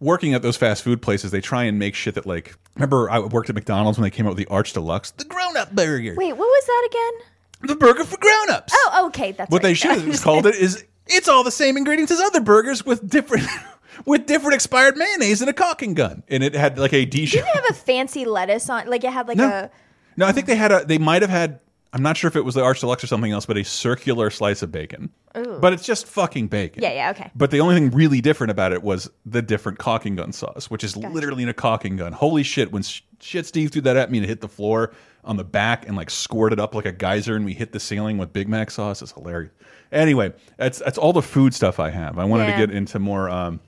[0.00, 2.54] working at those fast food places, they try and make shit that like.
[2.74, 5.56] Remember, I worked at McDonald's when they came out with the Arch Deluxe, the grown
[5.56, 7.26] up burger, Wait, what was that again?
[7.68, 8.72] the burger for grown ups.
[8.74, 9.68] Oh, okay, that's what right.
[9.68, 13.08] they should have called it is it's all the same ingredients as other burgers with
[13.08, 13.46] different
[14.06, 17.42] with different expired mayonnaise and a caulking gun, and it had like a Dijon.
[17.42, 18.88] Didn't it have a fancy lettuce on?
[18.88, 19.48] Like it had like No.
[19.48, 19.70] a.
[20.16, 20.84] No, I think they had a.
[20.84, 21.60] They might have had.
[21.92, 24.30] I'm not sure if it was the Arch Deluxe or something else, but a circular
[24.30, 25.10] slice of bacon.
[25.36, 25.58] Ooh.
[25.60, 26.84] But it's just fucking bacon.
[26.84, 27.32] Yeah, yeah, okay.
[27.34, 30.84] But the only thing really different about it was the different caulking gun sauce, which
[30.84, 32.12] is literally in a caulking gun.
[32.12, 32.70] Holy shit!
[32.70, 34.92] When sh shit Steve threw that at me and it hit the floor
[35.24, 38.18] on the back and like squirted up like a geyser, and we hit the ceiling
[38.18, 39.02] with Big Mac sauce.
[39.02, 39.50] It's hilarious.
[39.90, 42.18] Anyway, that's that's all the food stuff I have.
[42.20, 42.60] I wanted Yeah.
[42.60, 43.58] to get into more um,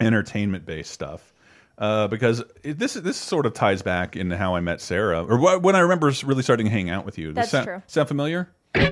[0.00, 1.32] entertainment based stuff.
[1.78, 5.38] Uh, because it, this this sort of ties back into how I met Sarah, or
[5.38, 7.28] wh when I remember really starting to hang out with you.
[7.28, 7.82] Does That's sound, true.
[7.86, 8.50] Sound familiar?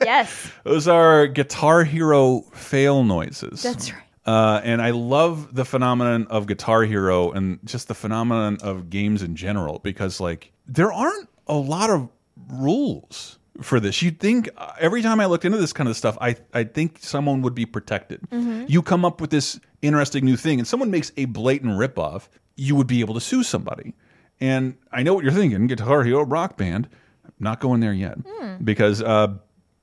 [0.00, 3.62] Yes, Those are Guitar Hero fail noises.
[3.62, 4.02] that's right.
[4.24, 9.22] Uh, and I love the phenomenon of Guitar Hero and just the phenomenon of games
[9.22, 12.08] in general because, like, there aren't a lot of
[12.50, 14.02] rules for this.
[14.02, 16.98] You'd think uh, every time I looked into this kind of stuff, I I think
[17.00, 18.20] someone would be protected.
[18.30, 18.68] Mhm.
[18.70, 22.74] You come up with this interesting new thing, and someone makes a blatant ripoff, you
[22.76, 23.94] would be able to sue somebody.
[24.40, 26.88] And I know what you're thinking, Guitar Hero Rock Band.
[27.24, 28.62] I'm not going there yet Hmm.
[28.64, 29.34] because uh,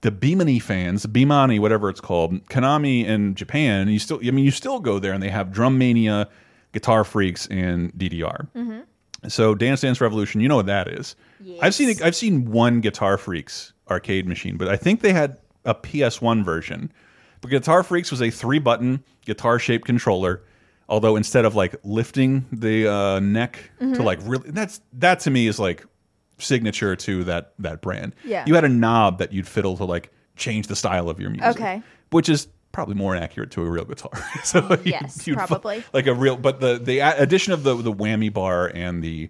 [0.01, 4.51] the Bemani fans, Bemani, whatever it's called, Konami in Japan, you still, I mean, you
[4.51, 6.27] still go there and they have Drum Mania,
[6.73, 8.47] Guitar Freaks, and DDR.
[8.55, 8.79] Mm-hmm.
[9.27, 11.15] So Dance Dance Revolution, you know what that is.
[11.61, 15.75] I've seen I've seen one Guitar Freaks arcade machine, but I think they had a
[15.75, 16.91] PS1 version.
[17.41, 20.43] But Guitar Freaks was a three button guitar shaped controller.
[20.87, 24.03] Although instead of like lifting the uh, neck to Mhm.
[24.03, 25.83] like really, that's that to me is like
[26.37, 28.13] signature to that that brand.
[28.23, 28.43] Yeah.
[28.47, 31.55] You had a knob that you'd fiddle to like change the style of your music.
[31.55, 31.81] Okay.
[32.11, 34.11] Which is probably more accurate to a real guitar.
[34.43, 35.83] so Yes, you'd probably.
[35.93, 39.29] like a real, but the the addition of the the whammy bar and the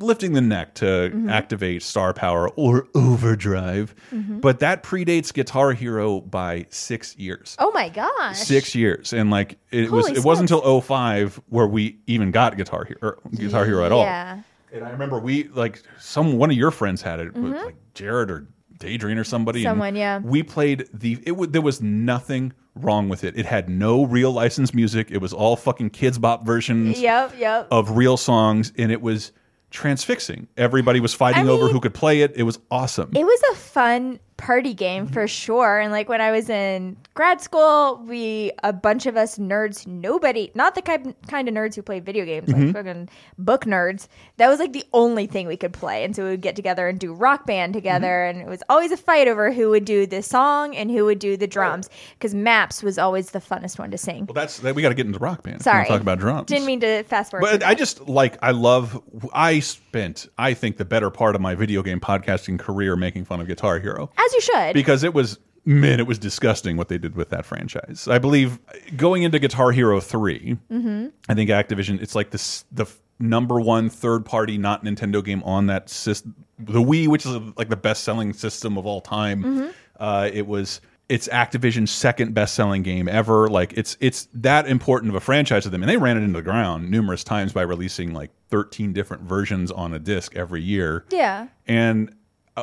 [0.00, 1.30] lifting the neck to Mhm.
[1.30, 3.94] activate star power or overdrive.
[4.12, 4.40] Mhm.
[4.40, 7.56] But that predates Guitar Hero by six years.
[7.58, 8.38] Oh my gosh.
[8.38, 12.56] Six years, and like it was, Holy it wasn't until 05 where we even got
[12.56, 14.02] Guitar Hero, Guitar Hero at all.
[14.04, 14.38] Yeah.
[14.72, 17.64] And I remember we like some one of your friends had it, Mhm.
[17.64, 18.46] like Jared or
[18.78, 19.64] Daydream or somebody.
[19.64, 20.18] and Someone, yeah.
[20.22, 21.32] We played the it.
[21.36, 23.36] would there was nothing wrong with it.
[23.36, 25.08] It had no real licensed music.
[25.10, 27.66] It was all fucking Kidz Bop versions Yep, yep.
[27.72, 29.32] of real songs, and it was
[29.70, 30.48] transfixing.
[30.56, 32.32] Everybody was fighting I over who could play it.
[32.36, 33.12] It was awesome.
[33.14, 35.78] It was a fun party game for sure.
[35.80, 40.50] And like when I was in grad school, we a bunch of us nerds, nobody,
[40.54, 42.72] not the kind kind of nerds who play video games, like Mhm.
[42.72, 44.06] fucking book nerds.
[44.36, 46.86] That was like the only thing we could play, and so we would get together
[46.88, 50.06] and do rock band together, and it was always a fight over who would do
[50.06, 53.90] the song and who would do the drums because Maps was always the funnest one
[53.90, 54.24] to sing.
[54.26, 55.60] Well, that's that we got to get into rock band.
[55.62, 56.46] Sorry, We'll talk about drums.
[56.46, 57.44] Didn't mean to fast forward.
[57.50, 59.02] But I just like I love
[59.34, 63.40] I spent I think the better part of my video game podcasting career making fun
[63.40, 64.74] of Guitar Hero as you should.
[64.74, 68.08] because it was man it was disgusting what they did with that franchise.
[68.08, 68.58] I believe
[68.96, 72.86] going into Guitar Hero 3, hmm I think Activision it's like this the
[73.18, 77.68] number one third party not Nintendo game on that system the Wii which is like
[77.68, 79.42] the best selling system of all time.
[79.42, 79.72] Mhm.
[79.98, 83.48] Uh, it was it's Activision's second best selling game ever.
[83.48, 86.38] Like it's it's that important of a franchise to them, and they ran it into
[86.38, 91.04] the ground numerous times by releasing like 13 different versions on a disc every year.
[91.10, 91.46] Yeah.
[91.66, 92.14] And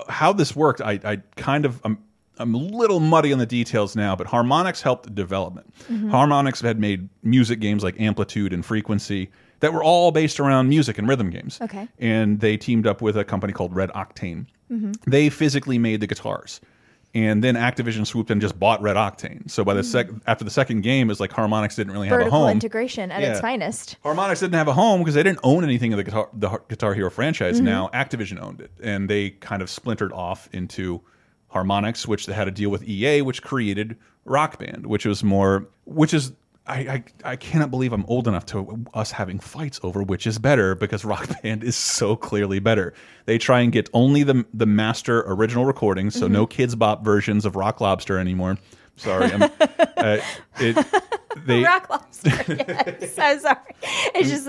[0.09, 1.97] how this worked, I, I kind of I'm
[2.37, 5.73] I'm a little muddy on the details now, but Harmonix helped development.
[5.89, 6.09] Mhm.
[6.11, 9.29] Harmonix had made music games like Amplitude and Frequency
[9.61, 11.59] that were all based around music and rhythm games.
[11.61, 11.87] Okay.
[11.97, 14.47] And they teamed up with a company called Red Octane.
[14.71, 14.95] Mhm.
[15.07, 16.59] They physically made the guitars.
[17.15, 19.49] And then Activision swooped in and just bought Red Octane.
[19.49, 22.23] So by the sec after the second game, it's like Harmonix didn't really have a
[22.25, 22.49] Vertical home.
[22.51, 23.41] integration at its Yeah.
[23.41, 23.95] finest.
[24.03, 26.63] Harmonix didn't have a home because they didn't own anything of the Guitar, the Har-
[26.67, 27.61] Guitar Hero franchise.
[27.61, 27.63] Mhm.
[27.63, 30.99] Now Activision owned it, and they kind of splintered off into
[31.53, 35.67] Harmonix, which they had a deal with EA, which created Rock Band, which was more,
[35.85, 36.33] which is.
[36.67, 40.39] I, I I cannot believe I'm old enough to us having fights over which is
[40.39, 42.93] better because Rock Band is so clearly better.
[43.25, 46.31] They try and get only the the master original recordings, so Mhm.
[46.31, 48.57] no Kidz Bop versions of Rock Lobster anymore.
[48.95, 49.43] Sorry, I'm,
[49.97, 50.17] uh,
[50.59, 50.87] it,
[51.45, 52.29] they Rock lobster.
[52.47, 53.17] Yes.
[53.19, 53.57] I'm sorry.
[54.15, 54.47] It's just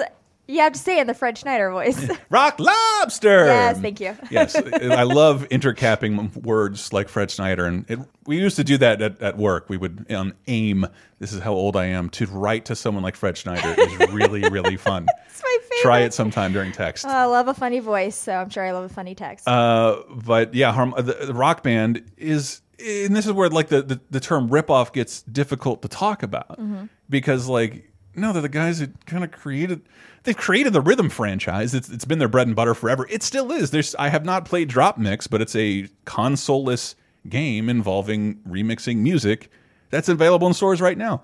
[0.49, 2.09] you have to say in the Fred Schneider voice.
[2.31, 3.47] Rock Lobster.
[3.47, 4.17] Yes, thank you.
[4.31, 9.01] yes, I love intercapping words like Fred Schneider, and it, we used to do that
[9.03, 9.69] at, at work.
[9.69, 10.87] We would on AIM.
[11.19, 12.11] This is how old I am.
[12.11, 15.07] To write to someone like Fred Schneider is really, really fun.
[15.29, 15.83] It's my favorite.
[15.83, 17.07] Try it sometime during text.
[17.07, 19.49] Oh, I love a funny voice, so I'm sure I love a funny text.
[19.49, 23.81] Uh, but yeah, harm, the, the rock band is, and this is where like the,
[23.83, 26.89] the, the term ripoff gets difficult to talk about Mhm.
[27.09, 29.83] because like no, they're the guys that kind of created.
[30.25, 31.75] They've created the rhythm franchise.
[31.75, 33.07] It's it's been their bread and butter forever.
[33.11, 33.71] It still is.
[33.71, 36.95] There's I have not played Drop Mix, but it's a consoleless
[37.29, 39.51] game involving remixing music
[39.91, 41.23] that's available in stores right now.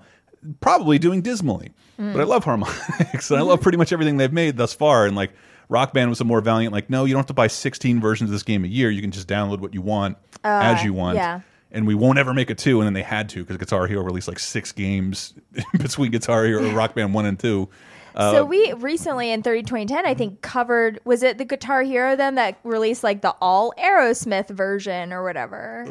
[0.61, 2.11] Probably doing dismally, Mm.
[2.13, 5.05] but I love Harmonix and I love pretty much everything they've made thus far.
[5.05, 5.31] And like
[5.69, 6.73] Rock Band was a more valiant.
[6.73, 8.89] Like no, you don't have to buy 16 versions of this game a year.
[8.89, 11.17] You can just download what you want Uh, as you want.
[11.17, 11.41] yeah.
[11.73, 14.03] And we won't ever make a two, and then they had to because Guitar Hero
[14.03, 15.33] released like six games
[15.73, 17.67] between Guitar Hero and Rock Band one and two.
[18.15, 22.15] Uh, so we recently in 30 2010 I think covered was it the Guitar Hero
[22.15, 25.85] then that released like the all Aerosmith version or whatever.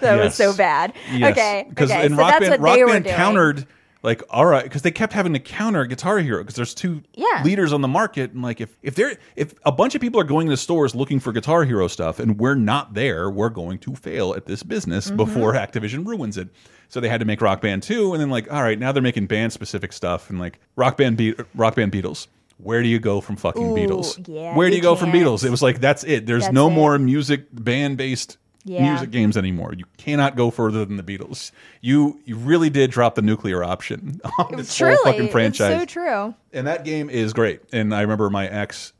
[0.00, 0.92] that was so bad.
[1.12, 1.32] Yes.
[1.32, 1.66] Okay.
[1.68, 2.06] Because okay.
[2.06, 3.14] in so Rock Band, Rock Band doing.
[3.14, 3.66] countered
[4.02, 7.42] like all right because they kept having to counter Guitar Hero because there's two Yeah.
[7.44, 10.24] leaders on the market and like if if they're if a bunch of people are
[10.24, 13.94] going to stores looking for Guitar Hero stuff and we're not there, we're going to
[13.94, 15.16] fail at this business Mhm.
[15.16, 16.48] before Activision ruins it.
[16.88, 19.02] So they had to make Rock Band 2 and then like all right, now they're
[19.02, 22.26] making band specific stuff and like Rock Band Be Rock Band Beatles.
[22.58, 24.28] Where do you go from fucking Ooh, Beatles?
[24.28, 25.24] yeah, Where do you go from can't.
[25.26, 25.44] Beatles?
[25.44, 26.26] It was like that's it.
[26.26, 26.72] There's That's no it.
[26.72, 28.90] more music band based Yeah.
[28.92, 29.74] music games anymore.
[29.76, 31.50] You cannot go further than the Beatles.
[31.80, 35.82] You you really did drop the nuclear option on this Truly, whole fucking franchise.
[35.82, 36.34] it's so true.
[36.52, 37.60] and that game is great.
[37.72, 38.92] And I remember my ex,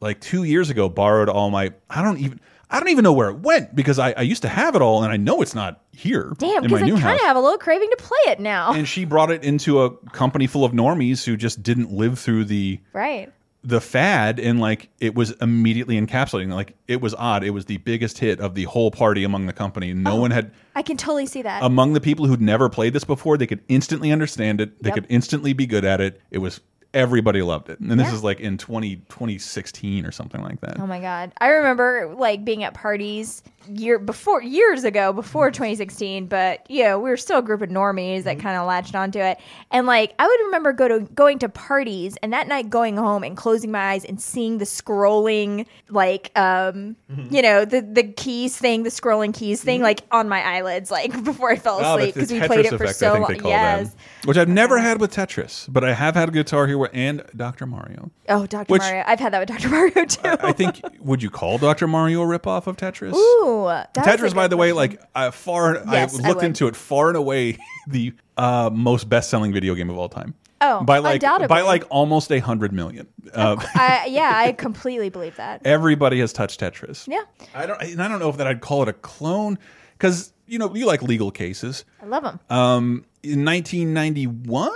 [0.00, 1.72] like two years ago, borrowed all my.
[1.90, 2.40] I don't even.
[2.72, 5.02] I don't even know where it went because I, I used to have it all,
[5.02, 7.90] and I know it's not here Damn, because I kind of have a little craving
[7.90, 8.72] to play it now.
[8.72, 12.44] and she brought it into a company full of normies who just didn't live through
[12.44, 13.32] the right.
[13.62, 17.76] The fad and like it was immediately encapsulating like it was odd it was the
[17.78, 20.20] biggest hit of the whole party among the company no Oh.
[20.22, 21.62] one had I can totally see that.
[21.62, 24.94] among the people who'd never played this before they could instantly understand it they Yep.
[24.94, 26.60] could instantly be good at it it was
[26.92, 28.14] everybody loved it and this Yeah.
[28.14, 31.32] is like in 20 2016 or something like that Oh my god.
[31.40, 35.64] I remember like being at parties year before years ago before mm-hmm.
[35.64, 38.46] 2016, but you know, we were still a group of normies that mm-hmm.
[38.46, 39.38] kind of latched onto it.
[39.70, 43.22] And like I would remember go to going to parties and that night going home
[43.22, 47.34] and closing my eyes and seeing the scrolling like um mm-hmm.
[47.34, 51.22] you know, the the keys thing, the scrolling keys thing like on my eyelids like
[51.24, 53.34] before I fell Oh, asleep because we played it for effect, so long.
[53.44, 53.90] Yes.
[53.90, 54.26] that.
[54.26, 54.88] Which I've never uh-huh.
[54.88, 57.66] had with Tetris, but I have had a Guitar Hero and Dr.
[57.66, 58.10] Mario.
[58.28, 58.72] Oh, Dr.
[58.72, 59.04] Which- Mario.
[59.06, 59.68] I've had that with Dr.
[59.74, 60.20] Mario too.
[60.40, 61.86] I think would you call Dr.
[61.86, 63.14] Mario a ripoff of Tetris?
[63.14, 63.66] Ooh.
[63.66, 66.46] that is a Tetris, by the way, like uh, far, Yes, I I looked would.
[66.46, 70.34] into it far and away the uh, most best-selling video game of all time.
[70.62, 71.48] Oh, by like undoubtedly.
[71.48, 73.06] by like almost a hundred million.
[73.32, 75.62] Uh, I, yeah, I completely believe that.
[75.64, 77.08] everybody has touched Tetris.
[77.08, 77.22] Yeah.
[77.54, 79.58] I don't, and I don't know if that I'd call it a clone.
[79.96, 81.86] because you know you like legal cases.
[82.02, 82.40] I love them.
[82.50, 84.70] Um, in 1991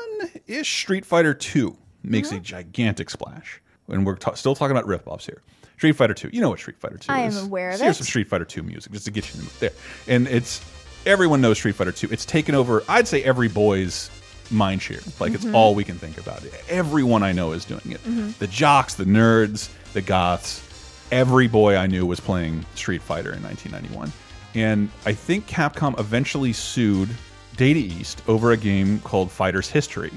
[0.46, 2.36] ish, Street Fighter 2 makes Mm-hmm.
[2.38, 5.42] a gigantic splash, and we're ta still talking about ripoffs here.
[5.76, 7.08] Street Fighter 2, you know what Street Fighter 2 is.
[7.08, 7.98] I am aware of Here's it.
[7.98, 9.70] some Street Fighter 2 music just to get you in the mood there,
[10.06, 10.60] and it's
[11.06, 12.08] everyone knows Street Fighter 2.
[12.10, 12.82] It's taken over.
[12.88, 14.10] I'd say every boy's
[14.50, 15.00] mind share.
[15.20, 15.54] Like it's Mhm.
[15.54, 16.42] all we can think about.
[16.68, 18.02] Everyone I know is doing it.
[18.04, 18.36] Mhm.
[18.38, 20.60] The jocks, the nerds, the goths.
[21.10, 24.12] Every boy I knew was playing Street Fighter in 1991.
[24.54, 27.08] And I think Capcom eventually sued
[27.56, 30.12] Data East over a game called Fighter's History.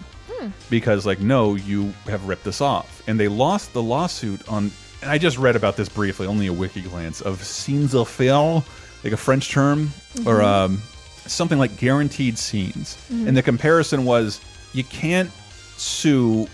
[0.69, 3.01] Because, like, no, you have ripped us off.
[3.07, 4.71] And they lost the lawsuit on.
[5.01, 8.63] And I just read about this briefly, only a wiki glance, of scènes à faire,
[9.03, 9.91] like a French term,
[10.25, 10.43] or Mhm.
[10.45, 10.81] um,
[11.27, 12.97] something like guaranteed scenes.
[13.13, 13.27] Mhm.
[13.27, 14.39] And the comparison was
[14.73, 15.29] you can't
[15.77, 16.47] sue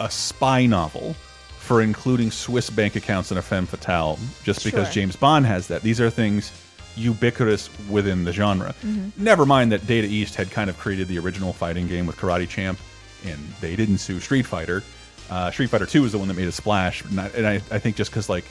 [0.00, 1.14] a spy novel
[1.58, 4.94] for including Swiss bank accounts in a femme fatale just because Sure.
[4.94, 5.82] James Bond has that.
[5.82, 6.50] These are things
[6.96, 8.74] ubiquitous within the genre.
[8.86, 9.10] Mhm.
[9.16, 12.48] Never mind that Data East had kind of created the original fighting game with Karate
[12.48, 12.78] Champ,
[13.24, 14.82] and they didn't sue Street Fighter.
[15.30, 17.54] Uh, Street Fighter Two was the one that made a splash, and I, and I,
[17.70, 18.44] I think just because like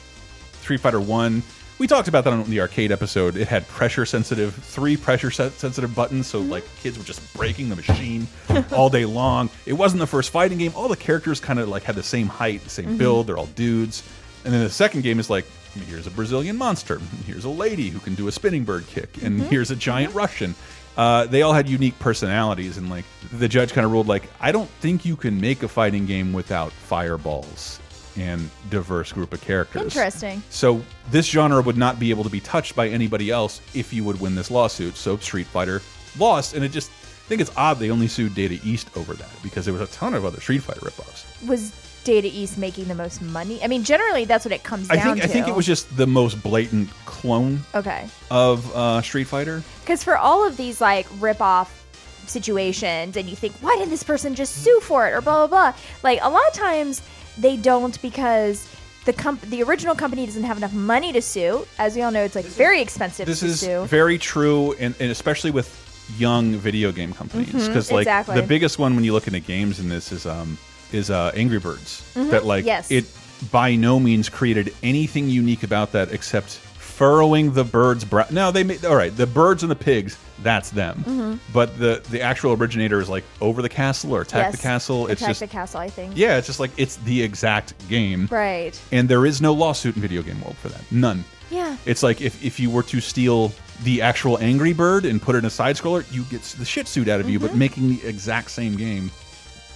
[0.60, 1.42] Street Fighter One,
[1.78, 3.36] we talked about that on the arcade episode.
[3.36, 7.68] It had pressure sensitive, three pressure se- sensitive buttons, so like kids were just breaking
[7.68, 8.26] the machine
[8.72, 9.50] all day long.
[9.66, 10.72] It wasn't the first fighting game.
[10.74, 12.98] All the characters kind of like had the same height, the same Mhm.
[12.98, 13.26] build.
[13.28, 14.02] They're all dudes.
[14.44, 15.46] And then the second game is like,
[15.88, 19.40] here's a Brazilian monster, here's a lady who can do a spinning bird kick, and
[19.40, 19.48] Mhm.
[19.48, 20.54] here's a giant Russian.
[20.96, 24.52] Uh, they all had unique personalities, and like the judge kind of ruled like, I
[24.52, 27.80] don't think you can make a fighting game without fireballs
[28.16, 29.82] and diverse group of characters.
[29.82, 30.42] Interesting.
[30.50, 34.04] So this genre would not be able to be touched by anybody else if you
[34.04, 34.96] would win this lawsuit.
[34.96, 35.82] So Street Fighter
[36.18, 39.30] lost, and it just I think it's odd they only sued Data East over that
[39.42, 41.24] because there was a ton of other Street Fighter ripoffs.
[41.48, 41.72] Was
[42.04, 43.62] Data East making the most money?
[43.62, 45.24] I mean, generally that's what it comes I down think to.
[45.24, 48.06] I think it was just the most blatant clone okay.
[48.30, 49.62] of uh, Street Fighter.
[49.80, 51.82] Because for all of these like rip off
[52.26, 55.72] situations, and you think, why didn't this person just sue for it or blah blah
[55.72, 55.80] blah?
[56.02, 57.02] Like a lot of times
[57.38, 58.68] they don't because
[59.04, 61.66] the comp- the original company doesn't have enough money to sue.
[61.78, 63.84] As we all know, it's like very expensive This to is sue.
[63.86, 65.82] very true, and, and especially with
[66.18, 68.38] young video game companies, because like exactly.
[68.38, 70.58] the biggest one when you look into games in this is um
[70.92, 72.02] is uh, Angry Birds.
[72.14, 72.90] Mhm, That like yes.
[72.90, 73.04] it
[73.50, 78.24] by no means created anything unique about that except furrowing the birds' brow.
[78.30, 79.14] No, they made all right.
[79.16, 81.04] The birds and the pigs, that's them.
[81.06, 81.38] Mhm.
[81.52, 85.08] But the the actual originator is like over the castle or attack the Yes, castle.
[85.08, 86.12] It's Attack just the castle, I think.
[86.16, 88.28] yeah, it's just like it's the exact game.
[88.30, 88.78] Right.
[88.92, 90.80] And there is no lawsuit in video game world for that.
[90.92, 91.24] None.
[91.50, 91.76] Yeah.
[91.84, 95.38] It's like if, if you were to steal the actual Angry Bird and put it
[95.38, 97.38] in a side scroller, you get the shit suit out of you.
[97.40, 97.56] But Mhm.
[97.56, 99.10] making the exact same game,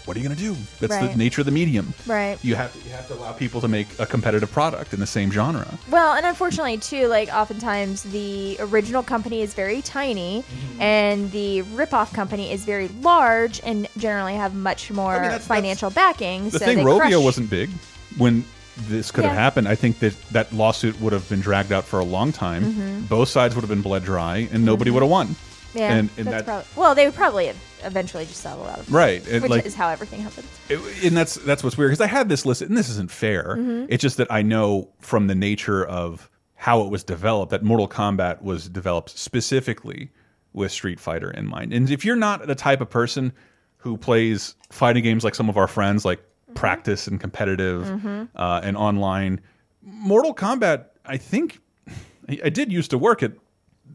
[0.09, 0.57] what are you going to do?
[0.81, 1.13] That's Right.
[1.13, 1.93] the nature of the medium.
[2.07, 2.39] Right.
[2.43, 5.07] You have to, you have to allow people to make a competitive product in the
[5.07, 5.69] same genre.
[5.91, 10.81] Well, and unfortunately too, like oftentimes the original company is very tiny, Mm-hmm.
[10.83, 16.49] and the ripoff company is very large, and generally have much more that's- financial backing.
[16.51, 17.69] The so thing, Rovio wasn't big
[18.17, 18.45] when
[18.89, 19.69] this could have happened.
[19.69, 22.63] I think that that lawsuit would have been dragged out for a long time.
[22.65, 23.09] Mhm.
[23.09, 24.95] Both sides would have been bled dry, and nobody Mhm.
[24.95, 25.37] would have won.
[25.75, 26.95] Yeah, and, and that's that probably well.
[26.95, 27.53] They would probably
[27.85, 28.79] eventually just settle out.
[28.81, 30.47] Of right, it, which like- is how everything happens.
[30.69, 33.57] It- and that's that's what's weird because I had this list, and this isn't fair.
[33.59, 33.87] Mhm.
[33.91, 37.89] It's just that I know from the nature of how it was developed that Mortal
[37.89, 40.11] Kombat was developed specifically
[40.55, 41.73] with Street Fighter in mind.
[41.73, 43.33] And if you're not the type of person
[43.77, 46.21] who plays fighting games like some of our friends, like
[46.55, 48.29] practice and competitive Mhm.
[48.35, 49.41] uh, and online,
[49.83, 51.61] Mortal Kombat, I think
[52.29, 53.33] I, I did used to work at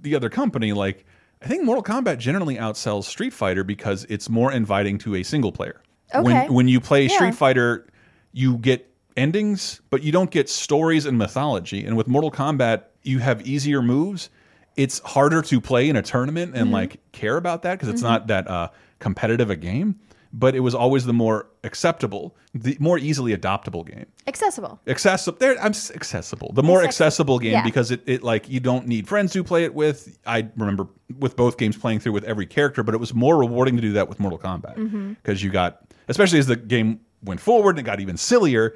[0.01, 0.71] the other company.
[0.71, 1.05] Like
[1.43, 5.51] I think Mortal Kombat generally outsells Street Fighter because it's more inviting to a single
[5.51, 5.81] player.
[6.15, 6.23] Okay.
[6.23, 7.15] When when you play Yeah.
[7.15, 7.85] Street Fighter,
[8.31, 11.85] you get endings, but you don't get stories and mythology.
[11.85, 14.29] And with Mortal Kombat, you have easier moves.
[14.75, 16.73] It's harder to play in a tournament and Mhm.
[16.73, 18.05] like care about that because it's Mhm.
[18.09, 19.95] not that uh, competitive a game.
[20.35, 24.79] But it was always the more acceptable, the more easily adoptable game Accessible.
[24.87, 27.63] accessible there i'm accessible the more accessible game yeah.
[27.63, 30.87] because it, it like you don't need friends to play it with i remember
[31.19, 33.93] with both games playing through with every character but it was more rewarding to do
[33.93, 37.83] that with mortal kombat because you got especially as the game went forward and it
[37.83, 38.75] got even sillier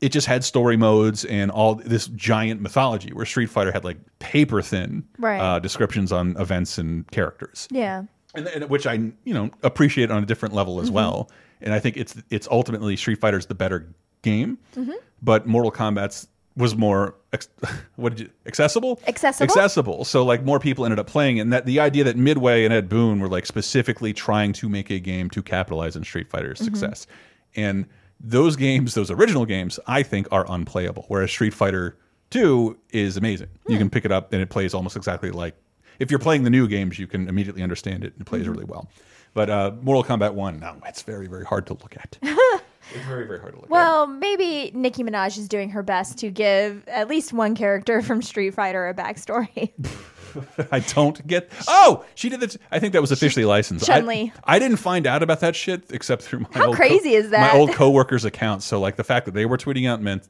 [0.00, 3.96] it just had story modes and all this giant mythology where street fighter had like
[4.18, 5.38] paper thin Right.
[5.40, 8.04] uh, descriptions on events and characters Yeah.
[8.36, 8.94] And, and which I
[9.24, 10.94] you know appreciate on a different level as Mhm.
[10.94, 11.30] well.
[11.60, 13.88] And I think it's it's ultimately Street Fighter's the better
[14.22, 14.92] game, Mhm.
[15.22, 17.48] but Mortal Kombat's was more ex
[17.96, 19.44] what did you accessible Accessible?
[19.44, 20.04] accessible.
[20.04, 21.40] So like more people ended up playing, it.
[21.42, 24.90] and that the idea that Midway and Ed Boon were like specifically trying to make
[24.90, 26.64] a game to capitalize on Street Fighter's Mhm.
[26.64, 27.06] success,
[27.54, 27.86] and
[28.18, 31.04] those games, those original games, I think are unplayable.
[31.08, 31.96] Whereas Street Fighter
[32.30, 33.46] Two is amazing.
[33.66, 33.72] Hmm.
[33.72, 35.54] You can pick it up and it plays almost exactly like
[35.98, 38.12] if you're playing the new games, you can immediately understand it.
[38.14, 38.52] And it plays Mm-hmm.
[38.52, 38.88] really well.
[39.34, 42.16] But uh, Mortal Kombat One, no, it's very very hard to look at.
[42.22, 43.70] it's very very hard to look at.
[43.70, 48.22] Well, maybe Nicki Minaj is doing her best to give at least one character from
[48.22, 49.72] Street Fighter a backstory.
[50.72, 51.50] I don't get.
[51.66, 52.58] Oh, she did this.
[52.70, 53.88] I think that was officially licensed.
[53.88, 54.32] I- Chun-Li.
[54.44, 57.52] I, didn't find out about that shit except through my How old crazy is that?
[57.52, 58.66] My old coworkers' accounts.
[58.66, 60.28] So like the fact that they were tweeting out meant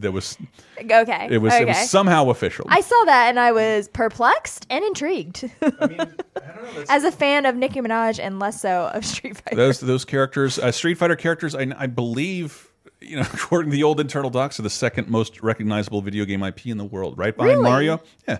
[0.00, 0.36] that was
[0.78, 1.28] okay.
[1.30, 1.62] it was okay.
[1.62, 2.66] it was somehow official.
[2.68, 5.50] I saw that and I was perplexed and intrigued.
[6.88, 9.56] As a fan of Nicki Minaj and less so of Street Fighter.
[9.56, 12.70] those those characters, uh, Street Fighter characters, I, I believe,
[13.00, 16.42] you know, according to the old internal docs, are the second most recognizable video game
[16.42, 17.70] IP in the world, right behind Really?
[17.70, 18.00] Mario.
[18.28, 18.38] Yeah.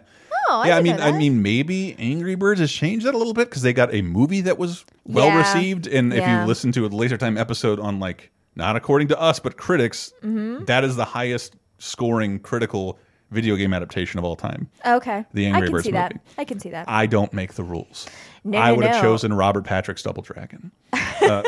[0.51, 3.35] Oh, I yeah, I mean, I mean, maybe Angry Birds has changed that a little
[3.35, 5.39] bit because they got a movie that was well Yeah.
[5.39, 6.43] received, and if Yeah.
[6.43, 10.13] you listen to a Laser Time episode on like not according to us but critics,
[10.23, 10.67] Mhm.
[10.67, 12.99] that is the highest scoring critical
[13.31, 14.69] video game adaptation of all time.
[14.87, 15.25] Okay.
[15.33, 16.13] The I Angry can Birds see that.
[16.15, 16.25] movie.
[16.39, 16.87] I can see that.
[16.89, 18.09] I don't make the rules.
[18.45, 20.73] No, I no, would have chosen Robert Patrick's Double Dragon.
[21.23, 21.43] uh,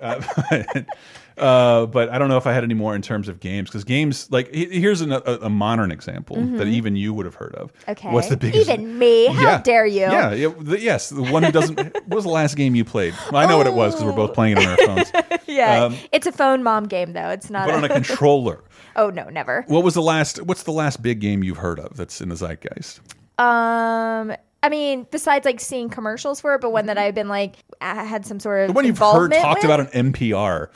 [0.00, 0.20] uh,
[1.42, 3.84] uh, but I don't know if I had any more in terms of games because
[3.84, 6.72] games like here's an, a, a modern example that Mhm.
[6.72, 7.72] even you would have heard of.
[7.88, 8.08] Okay.
[8.10, 8.70] What's the biggest?
[8.70, 9.26] Even me.
[9.26, 9.62] How Yeah.
[9.62, 10.00] dare you?
[10.00, 11.76] Yeah, yeah the, yes, the one who doesn't.
[12.06, 13.14] what was the last game you played?
[13.30, 15.12] Well, I know what it was because we're both playing it on our phones.
[15.46, 15.84] yeah.
[15.84, 17.30] Um, it's a phone mom game though.
[17.30, 18.62] It's not but on a controller.
[18.96, 19.64] oh no, never.
[19.66, 20.40] What was the last?
[20.42, 23.00] What's the last big game you've heard of that's in the zeitgeist?
[23.38, 24.32] Um
[24.64, 28.04] I mean, besides like seeing commercials for it, but one that I've been like I
[28.04, 29.64] had some sort of The one you've heard talked with?
[29.64, 30.68] about on NPR.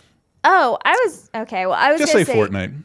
[0.48, 1.66] Oh, I was okay.
[1.66, 2.82] Well, I was Just say, gonna Fortnite.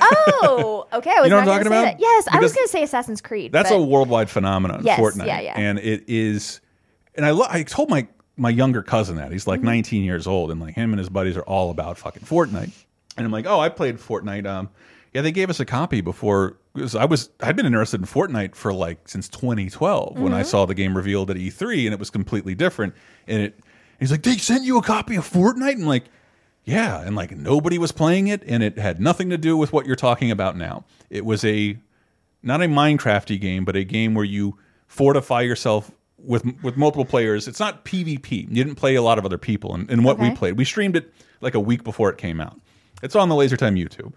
[0.00, 1.10] Oh, okay.
[1.10, 1.82] I was You know what I'm talking about?
[1.84, 2.00] that.
[2.00, 3.52] Yes, I was going to say Assassin's Creed.
[3.52, 5.26] That's a worldwide phenomenon, Yes, Fortnite.
[5.26, 5.54] yeah, yeah.
[5.58, 6.60] And it is,
[7.14, 9.66] and I lo I told my my younger cousin that he's like Mm-hmm.
[9.66, 12.70] 19 years old, and like him and his buddies are all about fucking Fortnite.
[13.16, 14.46] And I'm like, oh, I played Fortnite.
[14.46, 14.70] Um,
[15.12, 16.56] yeah, they gave us a copy before.
[16.74, 20.46] 'cause I was I'd been interested in Fortnite for like since 2012 when I Mhm.
[20.46, 22.94] saw the game revealed at E3, and it was completely different.
[23.28, 23.60] And it,
[24.00, 26.04] he's like, they sent you a copy of Fortnite, and like.
[26.64, 29.86] Yeah, and like nobody was playing it, and it had nothing to do with what
[29.86, 30.84] you're talking about now.
[31.10, 31.76] It was a
[32.42, 37.48] not a Minecrafty game, but a game where you fortify yourself with with multiple players.
[37.48, 38.48] It's not PvP.
[38.48, 39.74] You didn't play a lot of other people.
[39.74, 42.60] And, and what we played, we streamed it like a week before it came out.
[43.02, 44.12] It's on the LaserTime YouTube,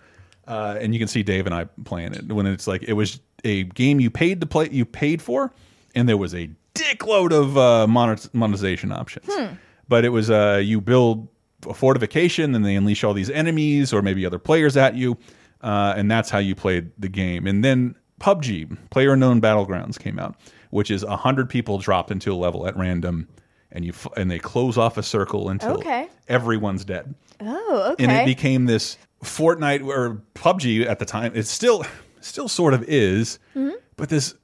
[0.48, 2.32] uh, and you can see Dave and I playing it.
[2.32, 5.52] When it's like it was a game you paid to play, you paid for,
[5.96, 9.26] and there was a dickload of uh, monetization options.
[9.28, 9.56] Hmm.
[9.88, 11.28] But it was uh, you build
[11.68, 15.18] a fortification, and they unleash all these enemies or maybe other players at you,
[15.62, 17.48] uh, and that's how you played the game.
[17.48, 20.36] And then PUBG, Player Unknown Battlegrounds, came out,
[20.70, 23.28] which is a hundred people dropped into a level at random,
[23.72, 26.08] and you f and they close off a circle until Okay.
[26.28, 28.04] everyone's dead Oh, okay.
[28.04, 31.32] and it became this Fortnite or PUBG at the time.
[31.36, 31.86] It still
[32.22, 33.74] still sort of is, Mhm.
[33.98, 34.36] but this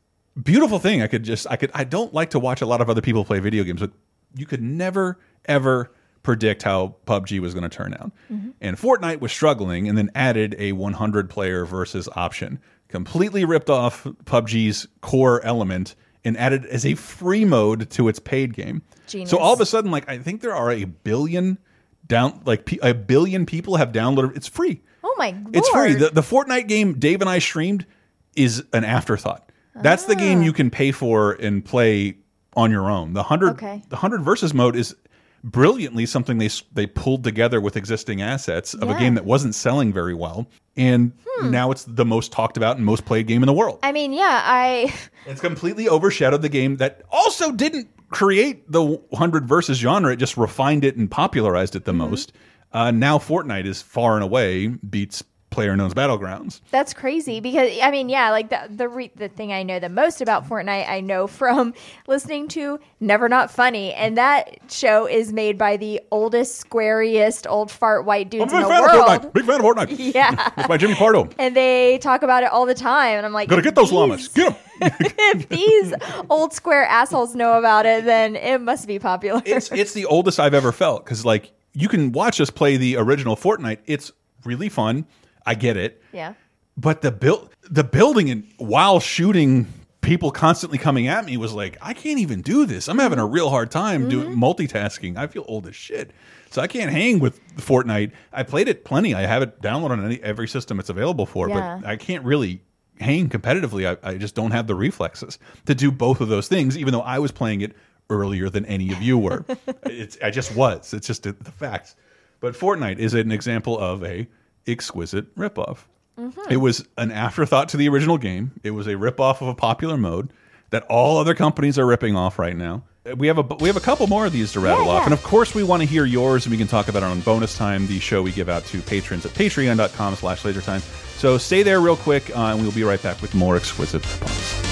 [0.42, 1.02] beautiful thing.
[1.02, 3.24] I could just I could I don't like to watch a lot of other people
[3.26, 3.92] play video games, but
[4.36, 5.92] you could never ever
[6.24, 8.12] predict how PUBG was going to turn out.
[8.32, 8.54] Mhm.
[8.62, 12.60] And Fortnite was struggling, and then added a 100 player versus option,
[12.90, 15.96] completely ripped off PUBG's core element.
[16.24, 18.84] And added as a free mode to its paid game.
[19.08, 19.32] Genius.
[19.32, 21.58] So all of a sudden, like I think there are a billion
[22.06, 24.38] down, like a billion people have downloaded.
[24.38, 24.84] It's free.
[25.04, 25.56] oh my lord.
[25.56, 25.94] It's free.
[25.96, 27.88] The, the Fortnite game Dave and I streamed
[28.36, 29.52] is an afterthought.
[29.74, 32.18] That's the game you can pay for and play
[32.56, 33.14] on your own.
[33.14, 33.82] The hundred, Okay.
[33.90, 34.96] the hundred versus mode is
[35.44, 39.92] brilliantly something they they pulled together with existing assets of a game that wasn't selling
[39.94, 41.12] very well, and
[41.44, 43.80] now it's the most talked about and most played game in the world.
[43.84, 44.94] I mean, yeah, I
[45.26, 50.12] It's completely overshadowed the game that also didn't create the 100 versus genre.
[50.14, 52.10] It just refined it and popularized it the Mm-hmm.
[52.12, 52.34] most.
[52.74, 56.62] Uh, now Fortnite is far and away beats Player knows Battlegrounds.
[56.72, 59.90] That's crazy because I mean, yeah, like the the re- the thing I know the
[59.90, 61.74] most about Fortnite, I know from
[62.08, 67.70] listening to Never Not Funny, and that show is made by the oldest, squariest, old
[67.70, 69.06] fart white I'm a dudes in big the fan of world.
[69.22, 69.34] Fortnite.
[69.34, 70.14] Big fan of Fortnite.
[70.16, 71.28] Yeah, It's by Jimmy Pardo.
[71.38, 74.30] and they talk about it all the time, and I'm like, Gotta get those llamas.
[74.30, 74.92] Get them.
[75.04, 75.94] if these
[76.30, 79.42] old square assholes know about it, then it must be popular.
[79.46, 82.96] It's it's the oldest I've ever felt because like you can watch us play the
[82.96, 83.80] original Fortnite.
[83.86, 84.12] It's
[84.46, 85.06] really fun.
[85.46, 86.02] I get it.
[86.12, 86.34] yeah.
[86.78, 89.68] but the build the building and while shooting
[90.02, 92.88] people constantly coming at me was like i can't even do this.
[92.88, 94.44] I'm having a real hard time doing mm-hmm.
[94.44, 95.18] multitasking.
[95.18, 96.12] I feel old as shit.
[96.50, 98.12] So i can't hang with fortnite.
[98.34, 99.14] I played it plenty.
[99.14, 101.80] I have it downloaded on any, every system it's available for Yeah.
[101.82, 102.62] but i can't really
[103.00, 103.98] hang competitively.
[104.04, 107.02] I, I just don't have the reflexes to do both of those things even though
[107.02, 107.74] i was playing it
[108.10, 109.46] earlier than any of you were.
[109.86, 110.94] It's i just was.
[110.94, 111.96] It's just the facts.
[112.40, 114.28] But fortnite is an example of a
[114.68, 115.80] exquisite ripoff
[116.20, 116.52] Mm-hmm.
[116.52, 118.52] it was an afterthought to the original game.
[118.64, 120.32] It was a ripoff of a popular mode.
[120.72, 122.84] that all other companies are ripping off right now.
[123.18, 125.06] We have a we have a couple more of these to rattle Yeah, off, yeah.
[125.06, 127.22] and of course we want to hear yours, and we can talk about it on
[127.22, 130.82] bonus time, the show we give out to patrons at patreon.com/slash lasertime.
[131.18, 134.71] So stay there real quick, uh, and we'll be right back with more exquisite rip-offs.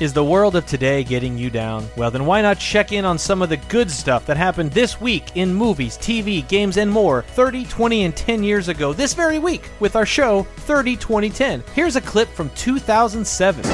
[0.00, 1.86] Is the world of today getting you down?
[1.96, 5.00] Well, then why not check in on some of the good stuff that happened this
[5.00, 9.38] week in movies, TV, games, and more 30, 20, and 10 years ago this very
[9.38, 11.62] week with our show 30, 20, 10.
[11.76, 13.64] Here's a clip from 2007.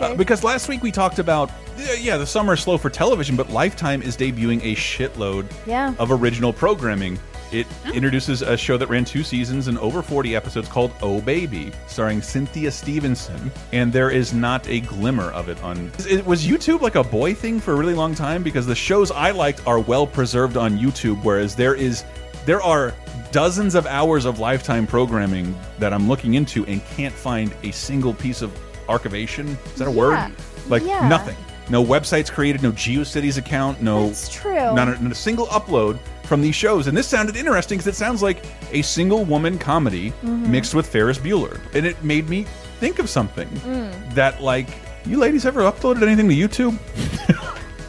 [0.00, 1.50] Uh, because last week we talked about
[1.98, 5.94] yeah the summer is slow for television but lifetime is debuting a shitload Yeah.
[5.98, 7.18] of original programming
[7.52, 11.72] it introduces a show that ran two seasons and over 40 episodes called oh baby
[11.86, 16.80] starring cynthia stevenson and there is not a glimmer of it on it was youtube
[16.80, 19.78] like a boy thing for a really long time because the shows i liked are
[19.80, 22.04] well preserved on youtube whereas there is
[22.46, 22.94] there are
[23.32, 28.14] dozens of hours of lifetime programming that i'm looking into and can't find a single
[28.14, 28.50] piece of
[28.88, 29.96] archivation is that a Yeah.
[29.96, 30.32] word
[30.68, 31.08] like Yeah.
[31.08, 31.36] nothing
[31.68, 34.54] no websites created no geocities account no That's true.
[34.74, 35.98] not a, not a single upload
[36.30, 40.12] from these shows and this sounded interesting because it sounds like a single woman comedy
[40.22, 40.46] Mhm.
[40.46, 42.46] mixed with ferris bueller and it made me
[42.78, 44.14] think of something Mm.
[44.14, 44.68] that like
[45.04, 46.78] you ladies ever uploaded anything to youtube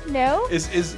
[0.10, 0.48] No?
[0.52, 0.98] is is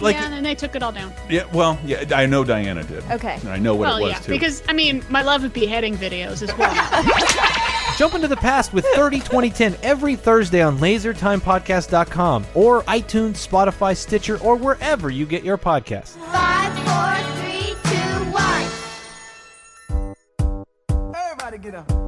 [0.00, 1.12] like yeah, and they took it all down.
[1.28, 3.34] yeah well yeah i know diana did Okay.
[3.40, 5.52] and i know what well, it was yeah, too because I mean, my love of
[5.52, 6.72] beheading videos as well.
[7.96, 14.38] Jump into the past with 30 2010 every Thursday on lasertimepodcast.com or iTunes, Spotify, Stitcher,
[14.40, 16.16] or wherever you get your podcasts.
[16.30, 18.66] Five, four, three, two, one.
[21.14, 22.05] Everybody get up.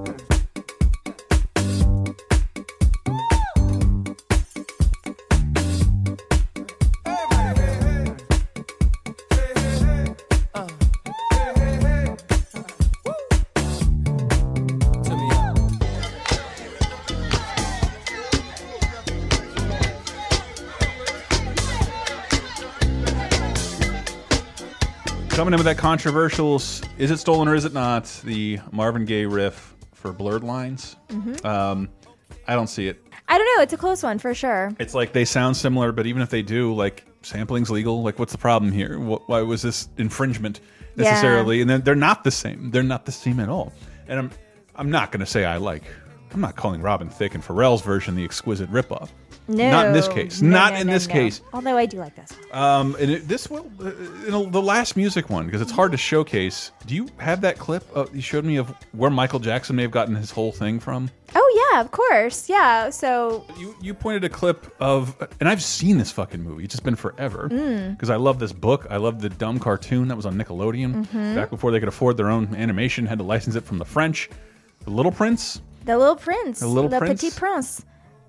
[25.49, 29.25] Coming in with that controversial is it stolen or is it not the marvin gaye
[29.25, 31.43] riff for blurred lines Mhm.
[31.43, 31.89] um
[32.47, 33.63] i don't see it I don't know.
[33.63, 34.73] It's a close one for sure.
[34.81, 38.03] It's like they sound similar, but even if they do, like sampling's legal.
[38.03, 38.99] Like, what's the problem here?
[38.99, 40.61] Wh why was this infringement
[40.97, 41.11] Yeah.
[41.11, 41.61] necessarily?
[41.61, 42.71] And then they're not the same.
[42.71, 43.75] They're not the same at all.
[44.09, 44.31] And I'm,
[44.77, 45.83] I'm not going to say I like.
[46.33, 49.11] I'm not calling Robin Thicke and Pharrell's version the exquisite ripoff.
[49.49, 49.71] No.
[49.71, 50.43] Not in this case.
[50.43, 51.41] No, not no, in this case.
[51.55, 52.31] Although I do like this.
[52.53, 53.93] Um, and it, this will, uh,
[54.25, 56.71] you know, the last music one because it's hard to showcase.
[56.87, 59.91] Do you have that clip uh, you showed me of where Michael Jackson may have
[59.91, 61.11] gotten his whole thing from?
[61.35, 62.49] Oh yeah, of course.
[62.49, 62.91] Yeah.
[62.91, 66.65] So You you pointed a clip of, and I've seen this fucking movie.
[66.65, 67.93] It's just been forever Mm.
[67.97, 68.87] because I love this book.
[68.91, 71.35] I love the dumb cartoon that was on Nickelodeon Mhm.
[71.35, 73.07] back before they could afford their own animation.
[73.07, 74.29] Had to license it from the French.
[74.85, 75.63] The Little Prince.
[75.85, 77.23] the Little Prince, The Little Le Prince?
[77.23, 77.83] Petit Prince.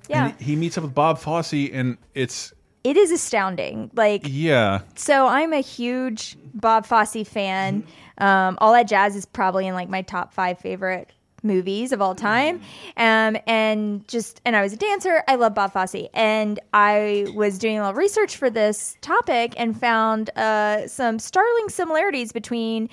[0.09, 2.53] Yeah, And he meets up with Bob Fosse, and it's
[2.83, 3.91] it is astounding.
[3.93, 4.81] Like yeah.
[4.95, 7.85] So I'm a huge Bob Fosse fan.
[8.17, 11.11] Um, All That Jazz is probably in like my top five favorite
[11.43, 12.61] movies of all time.
[12.97, 15.23] Um, and just and I was a dancer.
[15.27, 19.79] I love Bob Fosse, and I was doing a little research for this topic and
[19.79, 22.89] found uh, some startling similarities between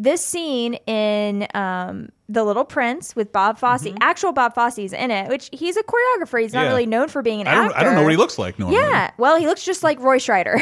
[0.00, 3.88] this scene in um, The Little Prince with Bob Fosse.
[4.00, 6.40] Actual Bob Fosse's in it, which he's a choreographer.
[6.40, 6.68] He's not Yeah.
[6.68, 7.78] really known for being an I don't actor.
[7.78, 8.78] I don't know what he looks like normally.
[8.78, 10.60] Yeah, well, he looks just like Roy Scheider,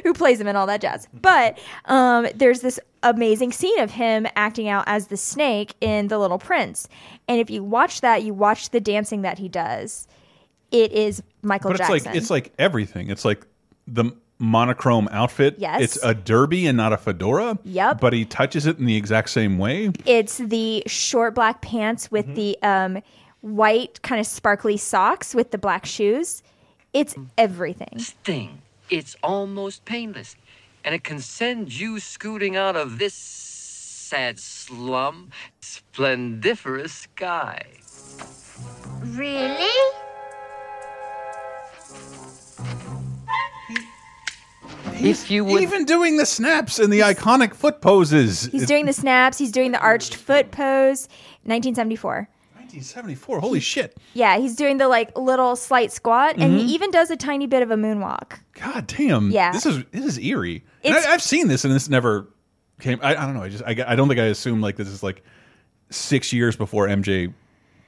[0.02, 1.08] who plays him in all that jazz.
[1.12, 6.18] But um, there's this amazing scene of him acting out as the snake in The
[6.18, 6.88] Little Prince,
[7.28, 10.08] and if you watch that, you watch the dancing that he does.
[10.70, 12.12] It is Michael but it's Jackson.
[12.12, 13.10] like it's like everything.
[13.10, 13.46] It's like
[13.86, 15.54] the monochrome outfit.
[15.58, 15.82] Yes.
[15.82, 17.58] It's a derby and not a fedora.
[17.62, 18.00] Yep.
[18.00, 19.92] But he touches it in the exact same way.
[20.06, 22.34] It's the short black pants with Mm-hmm.
[22.34, 23.02] the um,
[23.42, 26.42] white kind of sparkly socks with the black shoes.
[26.92, 27.98] It's everything.
[28.24, 28.62] thing.
[28.88, 30.34] It's almost painless,
[30.84, 35.30] and it can send you scooting out of this sad slum,
[35.60, 37.62] splendiferous sky.
[39.04, 39.70] Really?
[45.04, 45.62] If you would...
[45.62, 48.44] even doing the snaps and the iconic foot poses.
[48.44, 49.38] He's doing the snaps.
[49.38, 51.08] He's doing the arched foot pose.
[51.44, 52.28] 1974.
[52.70, 53.40] 1974.
[53.40, 53.96] Holy shit.
[54.14, 56.68] Yeah, he's doing the like little slight squat, and he mm-hmm.
[56.68, 58.38] even does a tiny bit of a moonwalk.
[58.54, 59.30] God damn.
[59.30, 59.52] Yeah.
[59.52, 60.64] This is this is eerie.
[60.84, 62.28] And It's- I, I've seen this and this never
[62.80, 63.00] came.
[63.02, 63.42] I, I don't know.
[63.42, 65.24] I just I, I don't think I assume like this is like
[65.90, 67.32] six years before MJ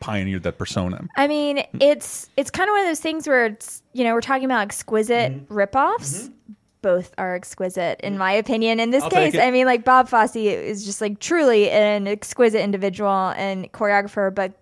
[0.00, 1.06] pioneered that persona.
[1.16, 4.20] I mean, it's it's kind of one of those things where it's you know we're
[4.20, 5.54] talking about exquisite mm-hmm.
[5.54, 6.24] ripoffs.
[6.24, 6.52] Mm-hmm.
[6.82, 8.18] Both are exquisite, in mm.
[8.18, 8.80] my opinion.
[8.80, 9.36] In this I'll case.
[9.38, 14.34] I mean, like Bob Fosse is just like truly an exquisite individual and choreographer.
[14.34, 14.52] But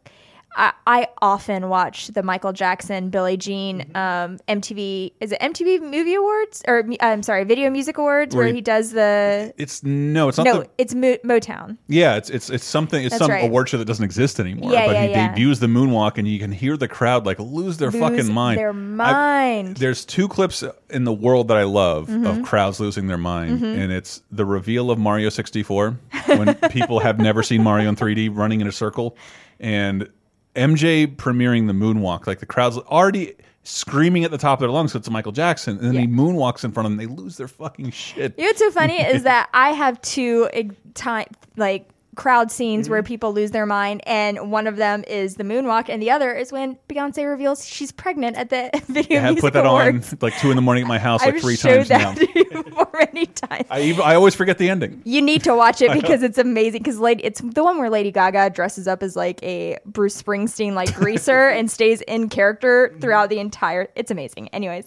[0.57, 5.13] I, I often watch the Michael Jackson, Billie Jean, um, MTV.
[5.21, 8.61] Is it MTV Movie Awards or I'm sorry, Video Music Awards, Where where he- he
[8.61, 11.77] does the It's no, it's not no, the it's Mo- Motown.
[11.87, 13.05] Yeah, it's it's it's something.
[13.05, 13.45] It's That's some right.
[13.45, 14.73] award show that doesn't exist anymore.
[14.73, 15.35] Yeah, but yeah, he yeah.
[15.35, 18.59] debuts the moonwalk, and you can hear the crowd like lose their Lose fucking mind.
[18.59, 19.77] their I- mind.
[19.77, 22.27] there's two clips in the world that I love Mhm.
[22.29, 23.79] of crowds losing their mind, Mhm.
[23.79, 25.97] and it's the reveal of Mario 64
[26.27, 29.17] when people have never seen Mario in 3D running in a circle,
[29.61, 30.09] and
[30.57, 32.27] MJ premiering the moonwalk.
[32.27, 34.93] Like the crowd's already screaming at the top of their lungs.
[34.93, 36.97] So it's Michael Jackson, and then he moonwalks in front of them.
[36.97, 38.35] They lose their fucking shit.
[38.37, 40.49] You know what's so funny is that I have two
[40.95, 41.27] time
[41.57, 41.89] like
[42.21, 42.93] crowd scenes Mm-hmm.
[42.93, 46.33] where people lose their mind, and one of them is the moonwalk, and the other
[46.35, 50.13] is when Beyonce reveals she's pregnant at the Video I have put that Awards.
[50.13, 52.13] on like two in the morning at my house like I've three showed times now.
[52.13, 53.67] that to you before many times.
[53.71, 55.01] I even, I always forget the ending.
[55.05, 56.83] You need to watch it because it's amazing.
[56.83, 60.75] Because lady, it's the one where Lady Gaga dresses up as like a Bruce Springsteen
[60.75, 63.89] like greaser and stays in character throughout the entire.
[63.97, 64.49] It's amazing.
[64.49, 64.87] Anyways,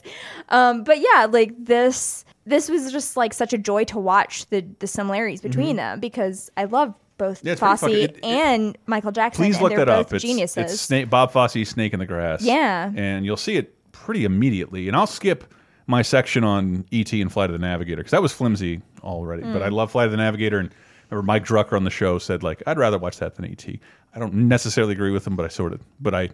[0.49, 4.63] um, but yeah, like this, this was just like such a joy to watch the
[4.79, 5.77] the similarities between Mhm.
[5.77, 9.43] them because I love both Yeah, Fosse it- it- and Michael Jackson.
[9.43, 10.11] Please look that up.
[10.13, 10.71] It's, geniuses.
[10.71, 12.41] it's Snake, Bob Fosse's Snake in the Grass.
[12.43, 12.91] Yeah.
[12.95, 14.87] And you'll see it pretty immediately.
[14.87, 15.53] And I'll skip
[15.87, 17.21] my section on E.T.
[17.21, 19.43] and Flight of the Navigator because that was flimsy already.
[19.43, 19.65] But Mm.
[19.65, 20.57] I love Flight of the Navigator.
[20.59, 20.69] And
[21.09, 23.79] remember Mike Drucker on the show said, like, I'd rather watch that than E.T.
[24.15, 26.29] I don't necessarily agree with him, but I sort of, but I,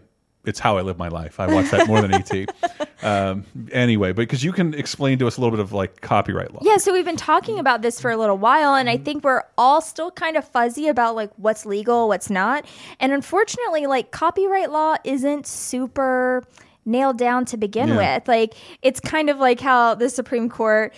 [0.45, 1.39] it's how I live my life.
[1.39, 2.47] I watch that more than E.T.
[3.01, 6.53] Um, anyway, but because you can explain to us a little bit of like copyright
[6.53, 6.59] law.
[6.63, 9.43] Yeah, so we've been talking about this for a little while, and I think we're
[9.57, 12.65] all still kind of fuzzy about like what's legal, what's not.
[12.99, 16.43] And unfortunately, like copyright law isn't super
[16.85, 18.17] nailed down to begin Yeah.
[18.17, 18.27] with.
[18.27, 20.93] Like, it's kind of like how the Supreme Court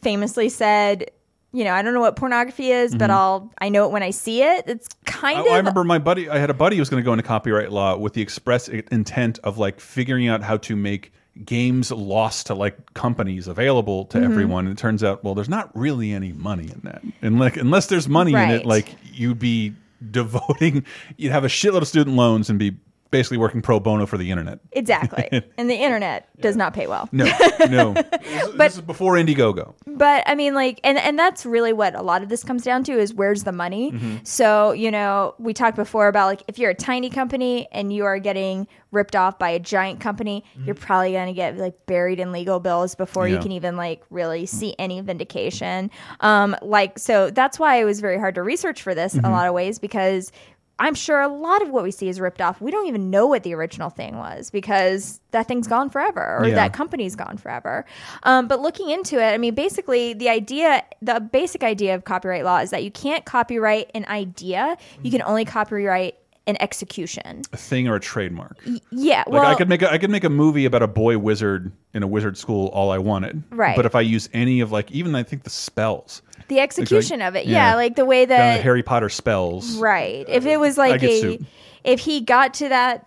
[0.00, 1.10] famously said,
[1.52, 3.14] you know, I don't know what pornography is, but Mhm.
[3.14, 4.64] I'll I know it when I see it.
[4.66, 6.28] It's kind I, of I remember my buddy.
[6.28, 8.68] I had a buddy who was going to go into copyright law with the express
[8.68, 11.12] i- intent of like figuring out how to make
[11.44, 14.24] games lost to like companies available to Mhm.
[14.24, 14.66] everyone.
[14.66, 17.86] And it turns out, well, there's not really any money in that, and like unless
[17.86, 18.50] there's money in Right.
[18.52, 19.74] it, like you'd be
[20.10, 20.84] devoting,
[21.16, 22.76] you'd have a shitload of student loans and be
[23.10, 24.58] basically working pro bono for the internet.
[24.72, 25.28] exactly.
[25.58, 27.08] and the internet does not pay well.
[27.12, 27.24] No,
[27.70, 27.92] no.
[28.22, 29.74] this, this is before Indiegogo.
[29.86, 32.84] but I mean, like, and and that's really what a lot of this comes down
[32.84, 33.92] to is where's the money.
[33.92, 34.26] Mhm.
[34.26, 38.04] So you know, we talked before about like if you're a tiny company and you
[38.04, 42.18] are getting ripped off by a giant company, you're probably going to get like buried
[42.18, 45.90] in legal bills before you can even like really see any vindication.
[46.20, 49.26] Um, like, so that's why it was very hard to research for this Mhm.
[49.26, 50.32] a lot of ways because.
[50.78, 52.60] I'm sure a lot of what we see is ripped off.
[52.60, 56.46] We don't even know what the original thing was because that thing's gone forever or
[56.48, 56.54] Yeah.
[56.56, 57.86] that company's gone forever.
[58.24, 62.44] Um, but looking into it, I mean, basically, the idea, the basic idea of copyright
[62.44, 66.16] law is that you can't copyright an idea, you can only copyright
[66.48, 67.42] an execution.
[67.52, 68.56] A thing or a trademark.
[68.92, 71.18] Yeah, Like well, I could make a, I could make a movie about a boy
[71.18, 73.42] wizard in a wizard school all I wanted.
[73.50, 73.74] Right.
[73.74, 76.22] But if I use any of like even I think the spells.
[76.48, 77.74] The execution of it, yeah, yeah.
[77.74, 79.76] like the way the that Harry Potter spells.
[79.78, 80.24] Right.
[80.28, 81.38] If it was like a,
[81.84, 83.06] if he got to that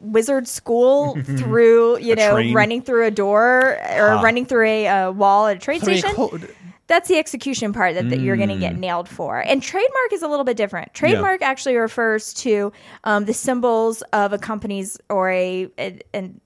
[0.00, 2.54] wizard school through, you know, train.
[2.54, 4.20] running through a door or Ah.
[4.22, 6.10] running through a uh, wall at a train a station.
[6.12, 6.54] code.
[6.86, 8.78] That's the execution part that, that you're going to get Mm.
[8.78, 9.40] nailed for.
[9.40, 10.94] And trademark is a little bit different.
[10.94, 12.72] Trademark actually refers to
[13.04, 16.40] um, the symbols of a company's or a, a, an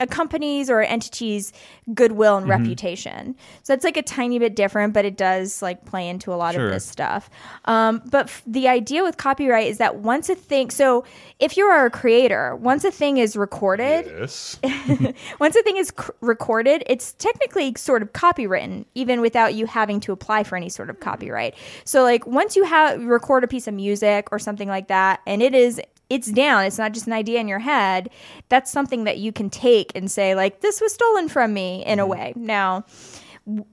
[0.00, 1.52] a company's or an entity's
[1.94, 2.50] goodwill and Mhm.
[2.50, 3.34] reputation.
[3.62, 6.54] So it's like a tiny bit different, but it does like play into a lot
[6.54, 6.66] Sure.
[6.66, 7.30] of this stuff.
[7.64, 11.04] Um, but f- the idea with copyright is that once a thing, so
[11.40, 14.58] if you are a creator, once a thing is recorded, Yes.
[15.40, 20.00] once a thing is c- recorded, it's technically sort of copywritten, even without you having
[20.00, 21.54] to apply for any sort of copyright.
[21.84, 25.42] So, like, once you have record a piece of music or something like that, and
[25.42, 28.10] it is it's down, it's not just an idea in your head.
[28.48, 31.98] That's something that you can take and say, like, this was stolen from me in
[31.98, 32.32] a way.
[32.36, 32.84] Now,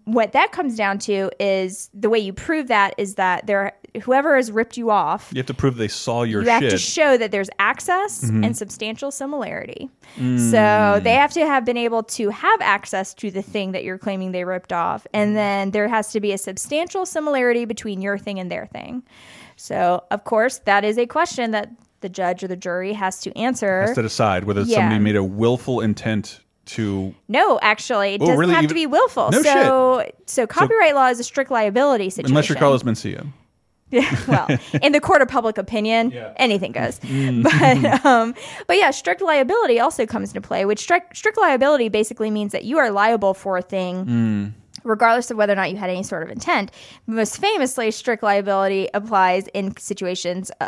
[0.06, 3.74] what that comes down to is the way you prove that is that there
[4.04, 6.78] whoever has ripped you off You have to prove they saw your you have to
[6.80, 8.44] show that there's access Mhm.
[8.46, 9.90] and substantial similarity.
[10.18, 10.40] Mm.
[10.52, 14.00] So they have to have been able to have access to the thing that you're
[14.00, 15.06] claiming they ripped off.
[15.14, 19.04] And then there has to be a substantial similarity between your thing and their thing.
[19.58, 21.70] So, of course, that is a question that
[22.04, 23.82] the judge or the jury has to answer.
[23.82, 24.78] has to decide whether Yeah.
[24.82, 28.54] somebody made a willful intent to No, actually, it Oh, doesn't really?
[28.54, 29.32] have to be willful.
[29.32, 32.32] No so, so copyright law is a strict liability situation.
[32.32, 33.26] unless you're Carlos Mencia.
[34.28, 34.48] well,
[34.82, 37.00] in the court of public opinion, anything goes.
[37.02, 37.44] Mm.
[37.84, 38.34] But um,
[38.66, 40.66] but yeah, strict liability also comes into play.
[40.66, 44.06] Which strict strict liability basically means that you are liable for a thing.
[44.06, 44.54] Mm.
[44.84, 46.72] Regardless of whether or not you had any sort of intent.
[47.08, 50.68] Most famously, strict liability applies in situations uh,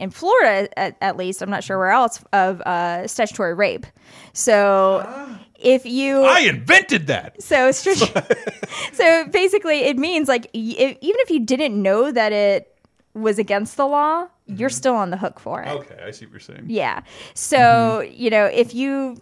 [0.00, 3.86] in Florida, at, at least, I'm not sure where else, of uh, statutory rape.
[4.32, 6.22] So if you.
[6.22, 7.40] I invented that.
[7.42, 7.70] So,
[8.92, 12.76] so basically, it means like if, even if you didn't know that it
[13.14, 15.68] was against the law, you're still on the hook for it.
[15.68, 16.64] Okay, I see what you're saying.
[16.68, 17.02] Yeah.
[17.34, 19.16] So you know, if you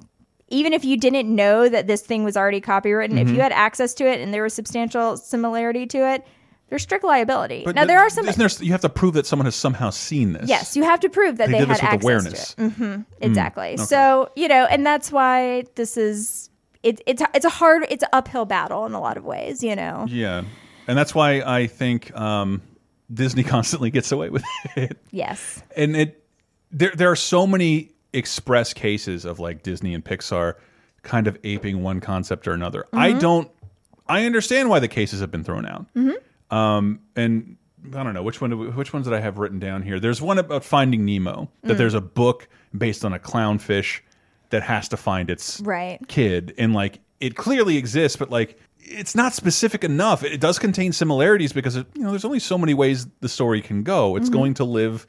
[0.49, 3.35] even if you didn't know that this thing was already copywritten, if Mhm.
[3.35, 6.27] you had access to it and there was substantial similarity to it,
[6.69, 7.63] there's strict liability.
[7.65, 8.29] But now th- there are some.
[8.29, 10.49] Isn't there, you have to prove that someone has somehow seen this.
[10.49, 12.55] Yes, you have to prove that They they, did had this with access awareness.
[12.55, 12.73] to it.
[12.73, 13.67] hmm Mm, exactly.
[13.75, 13.77] okay.
[13.77, 16.51] So you know, and that's why this is
[16.83, 19.63] it, it's it's a hard it's an uphill battle in a lot of ways.
[19.63, 20.07] You know.
[20.09, 20.43] Yeah,
[20.87, 22.63] and that's why I think um,
[23.13, 24.45] Disney constantly gets away with
[24.77, 24.99] it.
[25.11, 25.63] Yes.
[25.77, 26.25] and it
[26.71, 30.55] there there are so many express cases of like Disney and Pixar
[31.03, 32.85] kind of aping one concept or another.
[32.93, 33.21] I Mhm.
[33.21, 33.51] don't.
[34.07, 35.87] I understand why the cases have been thrown out.
[35.95, 36.15] Mhm.
[36.51, 37.57] Um, and
[37.95, 38.59] I don't know which one.
[38.59, 40.01] we- Which ones did I have written down here?
[40.01, 41.51] There's one about Finding Nemo.
[41.63, 41.79] That Mm.
[41.79, 44.01] there's a book based on a clownfish
[44.51, 45.99] that has to find its Right.
[46.09, 50.25] kid, and like it clearly exists, but like it's not specific enough.
[50.25, 53.61] It does contain similarities because it, you know there's only so many ways the story
[53.61, 54.17] can go.
[54.17, 54.33] It's Mhm.
[54.33, 55.07] going to live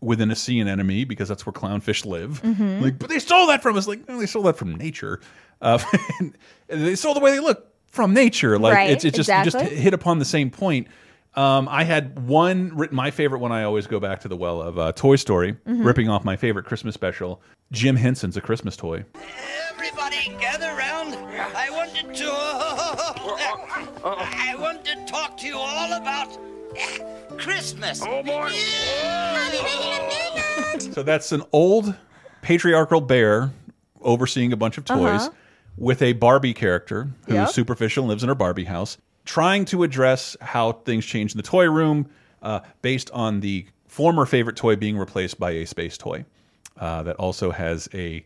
[0.00, 2.42] within a sea anemone because that's where clownfish live.
[2.42, 2.82] Mhm.
[2.82, 3.86] Like, but they stole that from us.
[3.86, 5.20] Like, no, they stole that from nature.
[5.60, 5.78] Uh,
[6.18, 6.34] and
[6.68, 8.58] they stole the way they look from nature.
[8.58, 9.70] Like, Right, it's, it's just you exactly.
[9.70, 10.88] just hit upon the same point.
[11.34, 12.94] Um, I had one written.
[12.96, 13.52] My favorite one.
[13.52, 15.82] I always go back to the well of uh, Toy Story, Mhm.
[15.84, 17.40] ripping off my favorite Christmas special.
[17.70, 19.02] Jim Henson's a Christmas toy.
[19.72, 21.14] Everybody gather round.
[21.56, 22.30] I wanted to.
[24.04, 26.36] I want to talk to you all about
[27.38, 28.02] Christmas.
[28.06, 28.50] Oh boy!
[30.92, 31.94] So that's an old
[32.42, 33.50] patriarchal bear
[34.02, 35.30] overseeing a bunch of toys Uh-huh.
[35.76, 37.48] With a Barbie character who's Yep.
[37.50, 41.42] superficial and lives in her Barbie house, trying to address how things change in the
[41.42, 42.06] toy room
[42.42, 46.24] uh, based on the former favorite toy being replaced by a space toy
[46.78, 48.24] uh, that also has a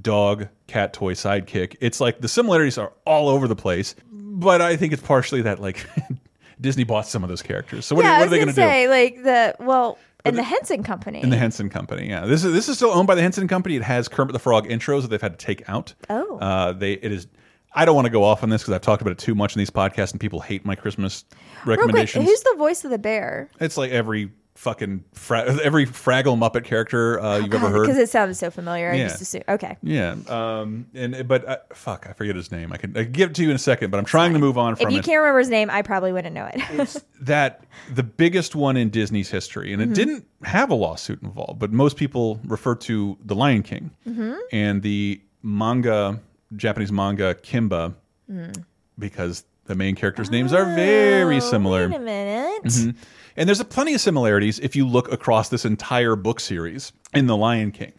[0.00, 1.76] dog cat toy sidekick.
[1.80, 5.60] It's like the similarities are all over the place, but I think it's partially that
[5.60, 5.84] like
[6.60, 7.84] Disney bought some of those characters.
[7.86, 8.88] So what, yeah, are, what are they gonna do?
[8.90, 11.22] like the well, and the Henson Company.
[11.22, 12.26] In the Henson Company, yeah.
[12.26, 13.76] This is this is still owned by the Henson Company.
[13.76, 15.94] It has Kermit the Frog intros that they've had to take out.
[16.10, 16.38] Oh.
[16.38, 17.26] uh, they it is.
[17.74, 19.54] I don't want to go off on this because I've talked about it too much
[19.54, 21.24] in these podcasts, and people hate my Christmas
[21.64, 22.24] Real quick, recommendations.
[22.24, 23.50] who's the voice of the bear?
[23.60, 27.82] it's like every fucking fra every Fraggle Muppet character uh, you've ever heard.
[27.86, 28.90] Because it sounded so familiar.
[28.90, 29.08] I Yeah.
[29.08, 29.44] just assumed.
[29.48, 29.76] Okay.
[29.82, 32.72] yeah, um, and but uh, fuck, I forget his name.
[32.72, 34.38] I can I can give it to you in a second, but I'm trying to
[34.40, 35.04] move on From If you it.
[35.04, 37.02] can't remember his name, I probably wouldn't know it.
[37.20, 37.62] that
[37.94, 39.94] the biggest one in Disney's history, and it Mhm.
[39.94, 44.36] didn't have a lawsuit involved, but most people refer to the Lion King Mhm.
[44.52, 46.18] and the manga,
[46.56, 47.94] Japanese manga Kimba,
[48.30, 48.64] Mm.
[48.98, 51.84] because the main characters' names are very similar.
[51.84, 52.64] Oh, Wait a minute.
[52.64, 52.94] Mhm.
[53.38, 57.28] And there's a plenty of similarities if you look across this entire book series in
[57.28, 57.92] The Lion King.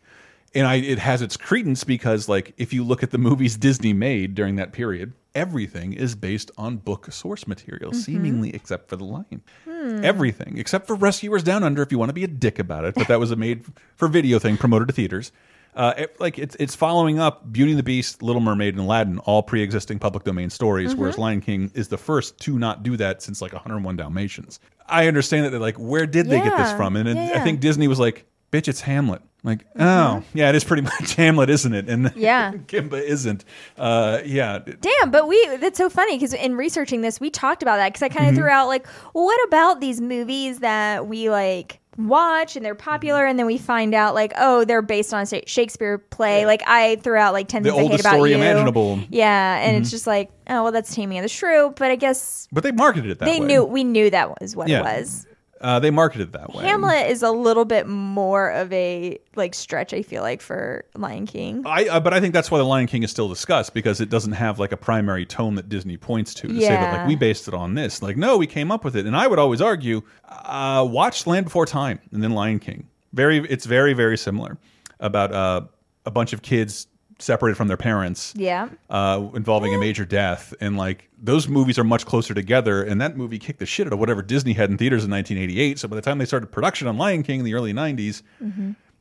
[0.54, 3.94] And I, it has its credence because, like, if you look at the movies Disney
[3.94, 7.96] made during that period, everything is based on book source material, Mhm.
[7.96, 9.42] seemingly except for The Lion.
[9.64, 10.04] Hmm.
[10.04, 12.96] Everything except for Rescuers Down Under, if you want to be a dick about it.
[12.96, 13.64] But that was a made
[13.96, 15.32] for video thing promoted to theaters.
[15.74, 19.20] Uh, it- like it's it's following up Beauty and the Beast, Little Mermaid, and Aladdin,
[19.20, 20.96] all pre-existing public domain stories.
[20.96, 21.20] Whereas Mhm.
[21.20, 24.60] Lion King is the first to not do that since like 101 Dalmatians.
[24.90, 26.78] I understand that they're like, where did they get this Yeah.
[26.78, 26.96] from?
[26.96, 27.44] And Yeah, I yeah.
[27.44, 29.22] think Disney was like, bitch, it's Hamlet.
[29.42, 31.88] Like, oh yeah, it is pretty much Hamlet, isn't it?
[31.90, 32.52] And Yeah.
[32.68, 33.46] Kimba isn't.
[33.78, 37.78] Uh, yeah, Damn, but we that's so funny because in researching this, we talked about
[37.78, 38.38] that because I kind of Mhm.
[38.40, 43.26] threw out like, well, what about these movies that we like watch and they're popular,
[43.26, 46.46] and then we find out like, oh, they're based on a Shakespeare play.
[46.46, 48.38] Like I threw out like ten The things I hate about story you.
[48.38, 49.00] imaginable.
[49.10, 49.92] Yeah, and it's Mhm.
[49.92, 53.12] just like, oh well, that's Taming of the Shrew, but I guess but they marketed
[53.12, 53.46] it that they way.
[53.46, 54.80] knew we knew that was what Yeah.
[54.80, 55.26] it was.
[55.62, 56.64] Uh, they marketed it that way.
[56.64, 59.94] Hamlet is a little bit more of a like stretch.
[59.94, 61.64] I feel like for Lion King.
[61.66, 64.10] I, uh, but I think that's why the Lion King is still discussed because it
[64.10, 67.16] doesn't have like a primary tone that Disney points to to say that like we
[67.16, 68.02] based it on this.
[68.02, 69.06] Like no, we came up with it.
[69.06, 72.88] And I would always argue, uh, watch Land Before Time and then Lion King.
[73.14, 74.58] Very, it's very very similar
[75.00, 75.62] about uh,
[76.06, 76.88] a bunch of kids
[77.20, 78.34] separated from their parents.
[78.36, 78.70] Yeah.
[78.90, 82.82] Uh, involving a major death, and like those movies are much closer together.
[82.84, 85.80] And that movie kicked the shit out of whatever Disney had in theaters in 1988.
[85.80, 88.24] So by the time they started production on Lion King in the early 90s,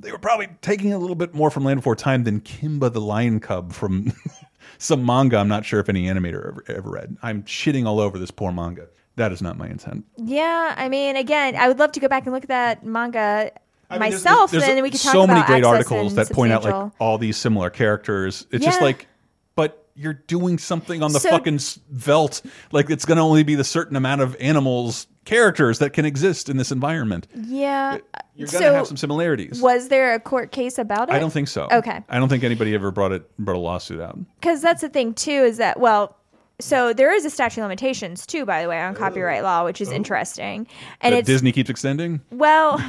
[0.01, 3.01] they were probably taking a little bit more from Land Before Time than Kimba the
[3.01, 4.13] Lion Cub from
[4.79, 5.39] some manga.
[5.39, 7.17] I'm not sure if any animator ever, ever read.
[7.23, 8.89] I'm shitting all over this poor manga.
[9.17, 10.05] That is not my intent.
[10.17, 13.51] Yeah, I mean, again, I would love to go back and look at that manga
[13.91, 16.31] I mean, there's- myself, there's and then we could talk so many great articles that
[16.31, 18.47] point out like all these similar characters.
[18.51, 19.07] It's just like,
[19.55, 21.59] but you're doing something on the So- fucking
[21.91, 22.43] veldt.
[22.73, 26.49] Like it's going to only be the certain amount of animals characters that can exist
[26.49, 27.27] in this environment.
[27.35, 29.61] Yeah, uh, You're going to so have some similarities.
[29.61, 31.15] Was there a court case about it?
[31.15, 31.69] I don't think so.
[31.71, 32.03] Okay.
[32.09, 34.19] I don't think anybody ever brought it brought a lawsuit out.
[34.41, 36.17] because that's the thing too is that well
[36.61, 39.81] so there is a statute of limitations too by the way on copyright law which
[39.81, 39.95] is oh.
[39.95, 40.67] interesting
[41.01, 42.21] and Disney keeps extending.
[42.31, 42.81] well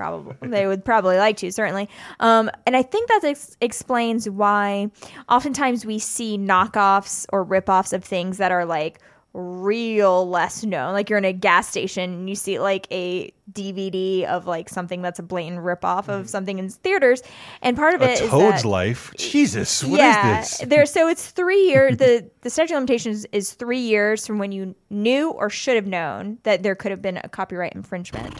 [0.00, 1.88] probably they would probably like to certainly
[2.20, 4.90] um, and i think that ex- explains why
[5.28, 8.98] oftentimes we see knockoffs or ripoffs of things that are like
[9.32, 14.24] real less known like you're in a gas station and you see like a dvd
[14.24, 17.22] of like something that's a blatant ripoff of something in theaters
[17.62, 18.06] and part of Mm.
[18.06, 19.12] A it is Toad's that Life.
[19.18, 20.58] Jesus, what is yeah, this?
[20.66, 20.86] there.
[20.86, 21.96] So it's three years.
[22.04, 25.86] the The statute of limitations is three years from when you knew or should have
[25.86, 28.34] known that there could have been a copyright infringement.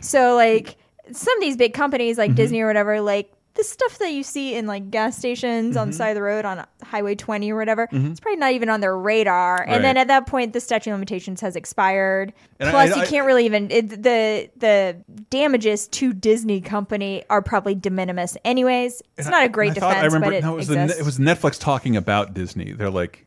[0.00, 0.76] So like
[1.16, 2.36] some of these big companies like Mm-hmm.
[2.36, 5.92] Disney or whatever, like the stuff that you see in like gas stations on the
[5.92, 5.98] Mm-hmm.
[5.98, 8.12] side of the road on Highway 20 or whatever, Mhm.
[8.12, 9.62] it's probably not even on their radar.
[9.66, 12.32] And then at that point, the statute of limitations has expired.
[12.60, 14.96] And Plus, I- you can't really even it, the the
[15.30, 18.36] damages to Disney company are probably de minimis.
[18.44, 20.68] Anyways, it's not I- a great I defense, I remember but it no, it was,
[20.68, 22.70] the, it was Netflix talking about Disney.
[22.72, 23.26] They're like,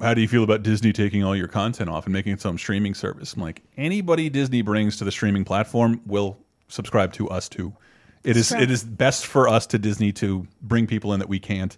[0.00, 2.58] "How do you feel about Disney taking all your content off and making its own
[2.58, 6.38] streaming service?" I'm like, anybody Disney brings to the streaming platform will
[6.68, 7.74] subscribe to us too.
[8.22, 11.38] It is it is best for us to Disney to bring people in that we
[11.38, 11.76] can't,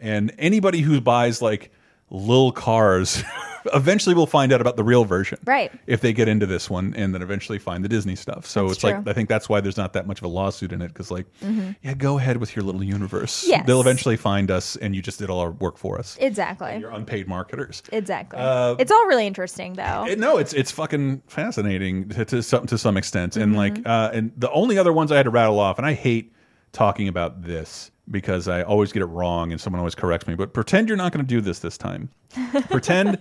[0.00, 1.72] and anybody who buys like
[2.10, 3.22] little cars
[3.74, 5.70] eventually we'll find out about the real version Right.
[5.86, 8.46] if they get into this one and then eventually find the Disney stuff.
[8.46, 9.06] So That's it's like.
[9.06, 11.26] I think that's why there's not that much of a lawsuit in it because like
[11.42, 11.76] Mhm.
[11.82, 13.44] yeah, go ahead with your little universe.
[13.46, 13.66] Yes.
[13.66, 16.16] They'll eventually find us and you just did all our work for us.
[16.20, 16.78] Exactly.
[16.78, 17.82] You're unpaid marketers.
[17.92, 18.38] Exactly.
[18.40, 20.06] Uh, it's all really interesting, though.
[20.08, 23.86] It- no, it's it's fucking fascinating to, to some to some extent, and like Mhm.
[23.86, 26.32] uh, and the only other ones I had to rattle off, and I hate
[26.72, 30.34] talking about this because I always get it wrong, and someone always corrects me.
[30.34, 32.10] But pretend you're not going to do this this time.
[32.70, 33.18] pretend,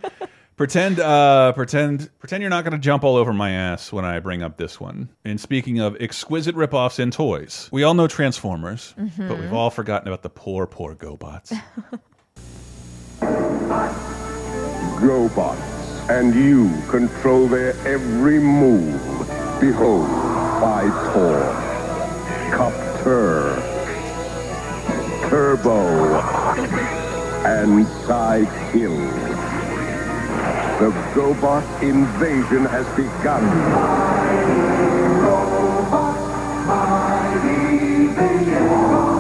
[0.55, 4.19] pretend, uh, pretend, pretend you're not going to jump all over my ass when I
[4.19, 5.09] bring up this one.
[5.25, 9.39] And speaking of exquisite ripoffs in toys, we all know Transformers, but Mhm.
[9.39, 11.53] we've all forgotten about the poor, poor GoBots.
[14.99, 18.99] GoBots, and you control their every move.
[19.59, 20.07] Behold,
[20.61, 20.83] by
[21.13, 21.39] Tor,
[22.51, 23.55] Copter,
[25.29, 26.19] Turbo,
[27.45, 28.97] and Psykill.
[30.79, 33.43] The GoBot invasion has begun.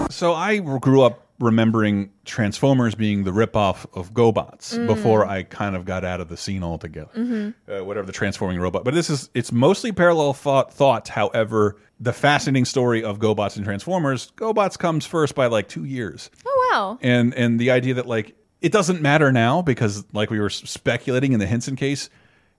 [0.09, 4.87] So I grew up remembering Transformers being the ripoff of GoBots Mm.
[4.87, 7.11] before I kind of got out of the scene altogether.
[7.15, 7.53] Mhm.
[7.69, 10.73] Uh, whatever the transforming robot, but this is it's mostly parallel thought.
[10.73, 14.31] Thought, however, the fascinating story of GoBots and Transformers.
[14.37, 16.99] GoBots comes first by like two years, oh wow.
[17.01, 21.33] and and the idea that like it doesn't matter now because like we were speculating
[21.33, 22.09] in the Henson case.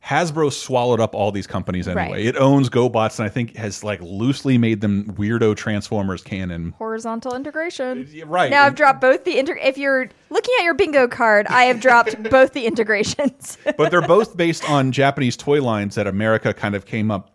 [0.08, 2.10] Hasbro swallowed up all these companies anyway.
[2.12, 2.24] Right.
[2.26, 6.72] It owns GoBots and I think has like loosely made them weirdo Transformers canon.
[6.78, 8.08] Horizontal integration.
[8.26, 8.50] right.
[8.50, 9.56] Now I've dropped both the inter.
[9.56, 13.58] If you're looking at your bingo card, I have dropped both the integrations.
[13.76, 17.34] but they're both based on Japanese toy lines that America kind of came up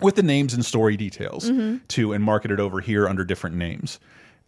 [0.00, 1.80] with the names and story details Mhm.
[1.88, 3.98] to and marketed over here under different names.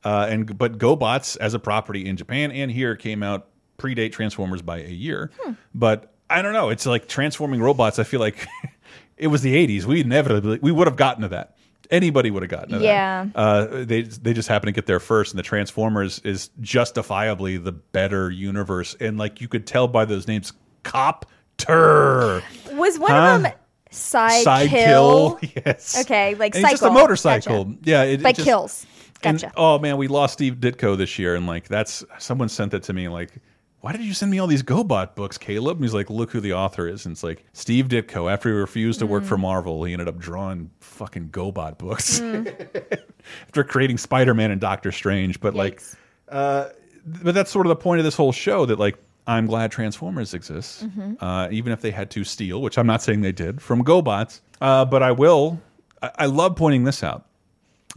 [0.03, 4.63] Uh, and but GoBots as a property in Japan and here came out predate Transformers
[4.63, 5.31] by a year.
[5.43, 5.53] Hmm.
[5.75, 6.69] But I don't know.
[6.71, 7.99] It's like transforming robots.
[7.99, 8.47] I feel like
[9.17, 9.85] it was the '80s.
[9.85, 11.57] We inevitably we would have gotten to that.
[11.91, 13.25] Anybody would have gotten to Yeah.
[13.25, 13.37] that.
[13.37, 17.73] Uh, they they just happen to get there first, and the Transformers is justifiably the
[17.73, 18.95] better universe.
[19.01, 20.53] And like you could tell by those names,
[20.85, 22.43] Copter.
[22.73, 23.37] Was one Huh?
[23.37, 23.53] of them
[23.91, 25.35] side, Side kill?
[25.37, 26.01] kill, yes.
[26.03, 26.73] Okay, like And cycle.
[26.75, 27.65] it's just a motorcycle.
[27.65, 27.79] Gotcha.
[27.83, 28.87] Yeah, it, it By just- kills.
[29.23, 29.53] and- Gotcha.
[29.57, 32.93] oh man, we lost Steve Ditko this year, and like that's someone sent that to
[32.93, 33.09] me.
[33.09, 33.33] Like,
[33.81, 35.77] why did you send me all these GoBot books, Caleb?
[35.79, 38.31] And he's like, look who the author is, and it's like Steve Ditko.
[38.31, 39.27] After he refused to work Mm.
[39.27, 42.99] for Marvel, he ended up drawing fucking GoBot books Mm.
[43.47, 45.41] after creating Spider Man and Doctor Strange.
[45.41, 45.83] But like,
[46.29, 46.69] uh,
[47.07, 48.67] but that's sort of the point of this whole show.
[48.67, 48.97] That like.
[49.27, 51.17] I'm glad Transformers exists, Mhm.
[51.21, 54.41] uh, even if they had to steal, which I'm not saying they did, from GoBots.
[54.61, 55.61] Uh, but I will.
[56.03, 57.27] I, I love pointing this out.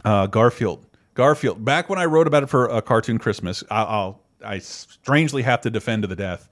[0.04, 0.84] Uh, Garfield.
[1.14, 1.64] Garfield.
[1.64, 5.60] Back when I wrote about it for a cartoon Christmas, I, I'll I strangely have
[5.62, 6.48] to defend to the death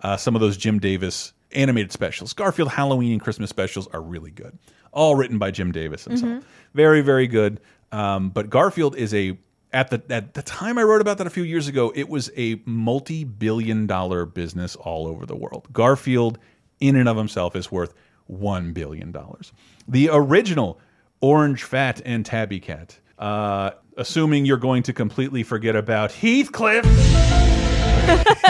[0.00, 2.32] uh, some of those Jim Davis animated specials.
[2.32, 4.58] Garfield Halloween and Christmas specials are really good.
[4.92, 6.32] All written by Jim Davis himself.
[6.32, 6.42] Mhm.
[6.74, 7.60] Very very good.
[7.92, 9.38] Um, but Garfield is a
[9.72, 12.30] at the at the time I wrote about that a few years ago, it was
[12.36, 15.68] a multi-billion dollar business all over the world.
[15.72, 16.38] Garfield
[16.80, 17.94] in and of himself is worth
[18.26, 19.52] 1 billion dollars.
[19.88, 20.80] The original
[21.20, 22.98] Orange Fat and Tabby Cat.
[23.18, 26.84] Uh, assuming you're going to completely forget about Heathcliff.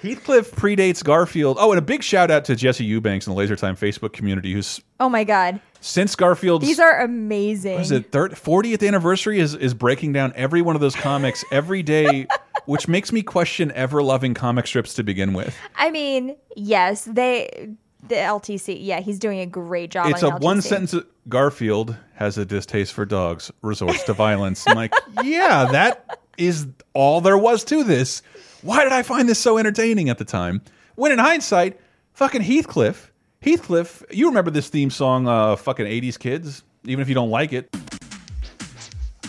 [0.00, 1.56] Heathcliff predates Garfield.
[1.58, 4.52] Oh, and a big shout out to Jesse Eubanks in the Laser Time Facebook community,
[4.52, 5.60] who's Oh my god.
[5.80, 7.74] since Garfield's These are amazing.
[7.74, 11.44] what is it third, 40th anniversary is is breaking down every one of those comics
[11.50, 12.28] every day,
[12.66, 15.56] which makes me question ever loving comic strips to begin with.
[15.74, 17.70] I mean, yes, they
[18.06, 18.78] the LTC.
[18.80, 20.10] Yeah, he's doing a great job.
[20.10, 20.94] it's a on one sentence.
[21.28, 24.64] Garfield has a distaste for dogs, resorts to violence.
[24.66, 28.22] I'm like, yeah, that is all there was to this.
[28.62, 30.62] Why did I find this so entertaining at the time?
[30.94, 31.78] When in hindsight,
[32.14, 37.14] fucking Heathcliff, Heathcliff, you remember this theme song, uh, fucking 80s kids, even if you
[37.14, 37.74] don't like it.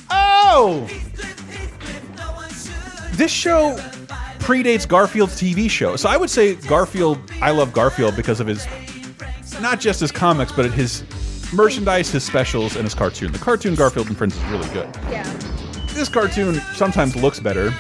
[0.09, 0.89] Oh!
[3.11, 3.77] This show
[4.39, 5.95] predates Garfield's TV show.
[5.95, 8.65] So I would say Garfield, I love Garfield because of his,
[9.61, 11.03] not just his comics, but his
[11.53, 13.31] merchandise, his specials, and his cartoon.
[13.31, 14.89] The cartoon Garfield and Friends is really good.
[15.09, 15.23] Yeah.
[15.93, 17.73] This cartoon sometimes looks better.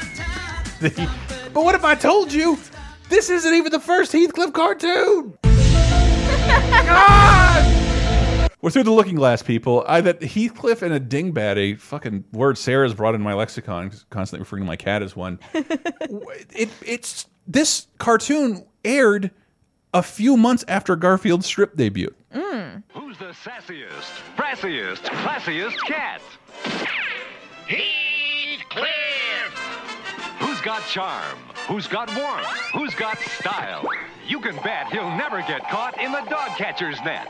[1.51, 2.59] But what if I told you
[3.09, 5.33] this isn't even the first Heathcliff cartoon?
[5.43, 7.78] God!
[8.61, 9.85] We're through the looking glass, people.
[9.87, 14.41] I that Heathcliff and a dingbat, a fucking word Sarah's brought in my lexicon, constantly
[14.41, 15.39] referring to my cat as one.
[15.53, 19.31] it it's this cartoon aired
[19.93, 22.13] a few months after Garfield's strip debut.
[22.35, 22.83] Mm.
[22.93, 26.21] Who's the sassiest, brassiest, classiest cat?
[27.65, 28.89] Heathcliff!
[30.39, 31.37] Who's got charm?
[31.67, 32.45] Who's got warmth?
[32.73, 33.87] Who's got style?
[34.29, 37.27] You can bet he'll never get caught in the dog catcher's net.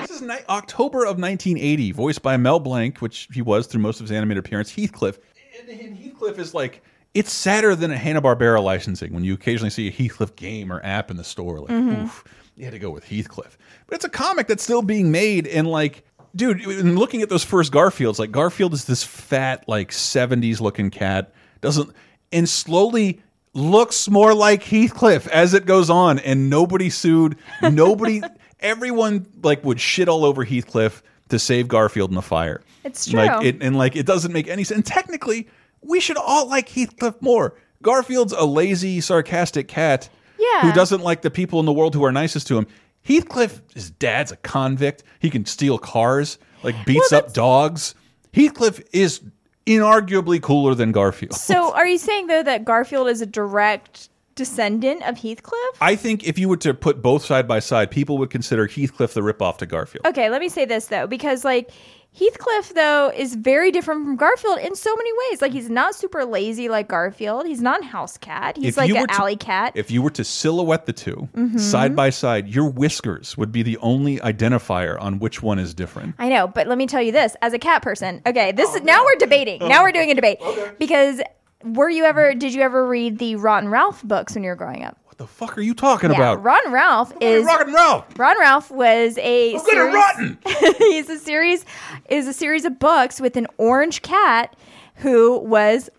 [0.00, 4.00] This is ni October of 1980, voiced by Mel Blanc, which he was through most
[4.00, 4.70] of his animated appearance.
[4.74, 5.18] Heathcliff.
[5.60, 6.82] And, and Heathcliff is like,
[7.12, 10.80] it's sadder than a Hanna Barbera licensing when you occasionally see a Heathcliff game or
[10.82, 11.60] app in the store.
[11.60, 12.04] Like, Mhm.
[12.04, 12.24] oof,
[12.56, 13.58] you had to go with Heathcliff.
[13.86, 16.02] But it's a comic that's still being made, and like,
[16.34, 20.88] dude, in looking at those first Garfields, like Garfield is this fat, like 70s looking
[20.90, 21.90] cat, doesn't,
[22.32, 23.20] and slowly
[23.54, 28.22] looks more like Heathcliff as it goes on, and nobody sued, nobody,
[28.60, 32.60] everyone like would shit all over Heathcliff to save Garfield in the fire.
[32.84, 33.46] It's Like true.
[33.46, 34.76] it, and like it doesn't make any sense.
[34.76, 35.48] And technically,
[35.82, 37.54] we should all like Heathcliff more.
[37.82, 40.62] Garfield's a lazy, sarcastic cat Yeah.
[40.62, 42.66] who doesn't like the people in the world who are nicest to him.
[43.02, 45.02] Heathcliff, his dad's a convict.
[45.20, 47.94] He can steal cars, like beats up dogs.
[48.34, 49.20] Heathcliff is
[49.68, 51.34] inarguably cooler than Garfield.
[51.34, 55.76] So, are you saying though that Garfield is a direct descendant of Heathcliff?
[55.80, 59.12] I think if you were to put both side by side, people would consider Heathcliff
[59.12, 60.06] the ripoff to Garfield.
[60.06, 61.70] Okay, let me say this though, because like
[62.18, 65.40] Heathcliff though is very different from Garfield in so many ways.
[65.40, 67.46] Like he's not super lazy like Garfield.
[67.46, 68.56] He's not a house cat.
[68.56, 69.72] He's If like an were to- alley cat.
[69.74, 71.60] If you were to silhouette the 2 Mhm.
[71.60, 76.14] side by side, your whiskers would be the only identifier on which one is different.
[76.18, 78.76] I know, but let me tell you this: as a cat person, okay, this Oh,
[78.76, 79.66] is now we're debating.
[79.68, 80.38] Now we're doing a debate
[80.78, 81.20] because
[81.64, 82.34] were you ever?
[82.34, 84.96] Did you ever read the Rotten Ralph books when you were growing up?
[85.18, 86.44] What the fuck are you talking yeah, about?
[86.44, 88.04] Ron Ralph is Rotten Ralph.
[88.16, 90.36] Ron Ralph was a I'm series,
[90.78, 91.64] he's a series
[92.08, 94.54] is a series of books with an orange cat
[94.94, 95.90] who was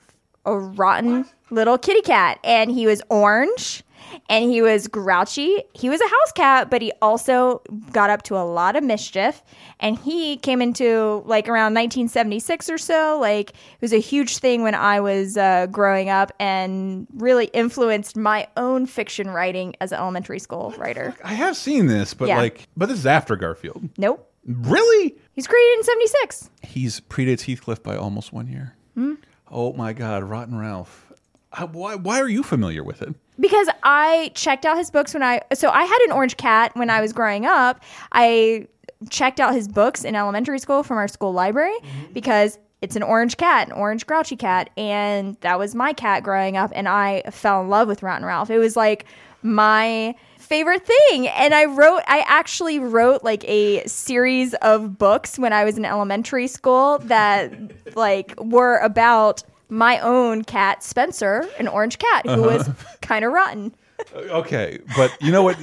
[0.46, 3.84] a rotten little kitty cat and he was orange
[4.30, 5.64] and he was grouchy.
[5.74, 9.42] He was a house cat, but he also got up to a lot of mischief.
[9.80, 13.18] And he came into like around 1976 or so.
[13.20, 18.18] Like it was a huge thing when I was uh, growing up and really influenced
[18.18, 21.16] my own fiction writing as an elementary school writer.
[21.24, 22.38] I have seen this, but Yeah.
[22.38, 23.90] like, but this is after Garfield.
[23.98, 24.26] Nope.
[24.46, 25.16] Really?
[25.34, 26.50] He's created in 76.
[26.64, 28.76] He's predates Heathcliff by almost one year.
[28.96, 29.14] Hmm?
[29.52, 31.09] Oh my God, Rotten Ralph.
[31.52, 31.96] I, why?
[31.96, 33.16] Why are you familiar with it?
[33.40, 36.90] because I checked out his books when I so I had an orange cat when
[36.90, 37.82] I was growing up.
[38.12, 38.68] I
[39.10, 42.14] checked out his books in elementary school from our school library mm-hmm.
[42.14, 46.58] because it's an orange cat, an orange grouchy cat, and that was my cat growing
[46.58, 48.50] up and I fell in love with Rotten Ralph.
[48.50, 49.06] It was like
[49.42, 55.54] my favorite thing and I wrote I actually wrote like a series of books when
[55.54, 57.54] I was in elementary school that
[57.96, 62.88] like were about my own cat Spencer, an orange cat who was Uh-huh.
[63.02, 63.74] kind of rotten.
[64.16, 65.58] Okay, but you know what?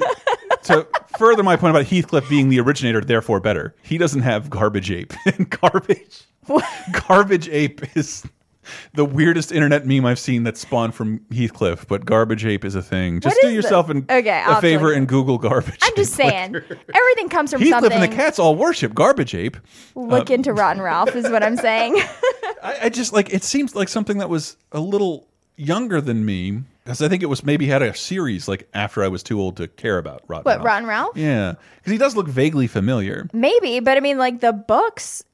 [0.64, 0.86] to
[1.18, 5.12] further my point about Heathcliff being the originator, therefore better, he doesn't have garbage ape.
[5.26, 6.64] And garbage, What?
[7.08, 8.24] garbage ape is
[8.94, 12.82] the weirdest internet meme I've seen that spawned from Heathcliff, but garbage ape is a
[12.82, 13.20] thing.
[13.20, 15.78] Just do yourself an, Okay, a favor and Google garbage.
[15.82, 16.54] I'm just saying,
[16.94, 17.92] everything comes from Heathcliff something.
[18.02, 19.56] and the cats all worship garbage ape.
[19.94, 21.96] Look Uh, into Rotten Ralph is what I'm saying.
[22.62, 26.62] I, I just like it seems like something that was a little younger than me
[26.84, 29.56] because I think it was maybe had a series like after I was too old
[29.56, 30.44] to care about Rotten.
[30.44, 30.64] what Ralph.
[30.66, 31.16] Rotten Ralph?
[31.16, 33.28] Yeah, because he does look vaguely familiar.
[33.32, 35.24] Maybe, but I mean, like the books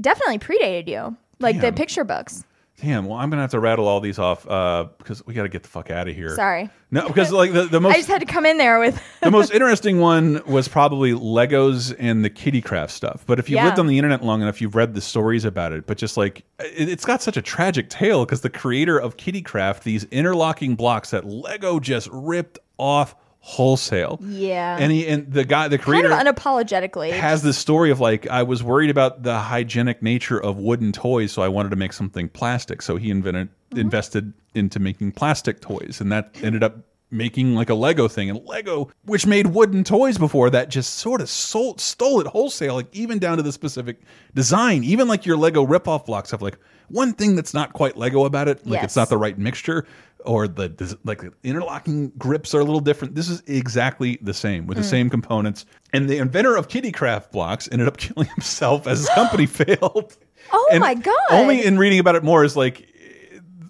[0.00, 2.44] definitely predated you, like the picture books.
[2.82, 3.06] Damn.
[3.06, 5.62] Well, I'm gonna have to rattle all these off uh, because we got to get
[5.62, 6.34] the fuck out of here.
[6.34, 6.68] Sorry.
[6.90, 7.94] No, because like the, the most.
[7.94, 9.00] I just had to come in there with.
[9.22, 13.22] the most interesting one was probably Legos and the Kiddicraft stuff.
[13.26, 13.66] But if you've Yeah.
[13.66, 15.86] lived on the internet long enough, you've read the stories about it.
[15.86, 19.84] But just like it, it's got such a tragic tale because the creator of Kiddicraft,
[19.84, 23.14] these interlocking blocks that Lego just ripped off
[23.46, 24.18] wholesale.
[24.22, 24.78] Yeah.
[24.80, 27.12] And he and the guy, the kind creator of unapologetically.
[27.12, 31.30] has this story of like I was worried about the hygienic nature of wooden toys,
[31.32, 32.80] so I wanted to make something plastic.
[32.82, 33.80] So he invented Mm-hmm.
[33.80, 36.76] invested into making plastic toys, and that ended up
[37.14, 38.28] making like a Lego thing.
[38.28, 42.74] And Lego, which made wooden toys before that, just sort of sold, stole it wholesale,
[42.74, 44.00] like even down to the specific
[44.34, 44.84] design.
[44.84, 46.58] Even like your Lego ripoff blocks have like
[46.88, 48.84] one thing that's not quite Lego about it, like Yes.
[48.84, 49.86] it's not the right mixture.
[50.26, 53.14] Or the like the interlocking grips are a little different.
[53.14, 54.88] This is exactly the same with the Mm.
[54.90, 55.66] same components.
[55.92, 60.16] And the inventor of Kiddicraft blocks ended up killing himself as his company failed.
[60.50, 61.14] oh And my god!
[61.30, 62.88] Only in reading about it more is like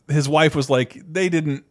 [0.09, 1.65] his wife was like they didn't.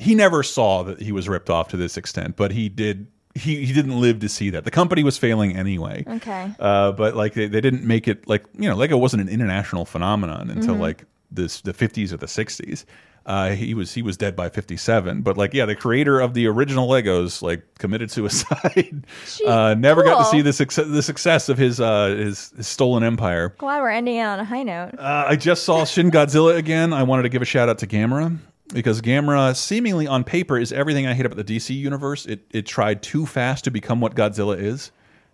[0.00, 3.06] He never saw that he was ripped off to this extent, but he did.
[3.34, 4.64] He he didn't live to see that.
[4.64, 6.04] The company was failing anyway.
[6.08, 6.50] Okay.
[6.58, 9.84] Uh, but like they, they didn't make it like you know Lego wasn't an international
[9.84, 10.80] phenomenon until Mhm.
[10.80, 12.84] like this the 50s or the 60s.
[13.26, 15.20] Uh, he was he was dead by 57.
[15.20, 19.04] But like yeah, the creator of the original Legos like committed suicide.
[19.46, 23.04] uh, never got to see the success the success of his uh his, his stolen
[23.04, 23.50] empire.
[23.58, 24.98] Glad we're ending it on a high note.
[24.98, 26.92] Uh, I just saw Shin Godzilla again.
[26.94, 28.38] I wanted to give a shout out to Gamera
[28.72, 32.26] because Gamera, seemingly on paper, is everything I hate about the DC universe.
[32.26, 34.90] It it tried too fast to become what Godzilla is.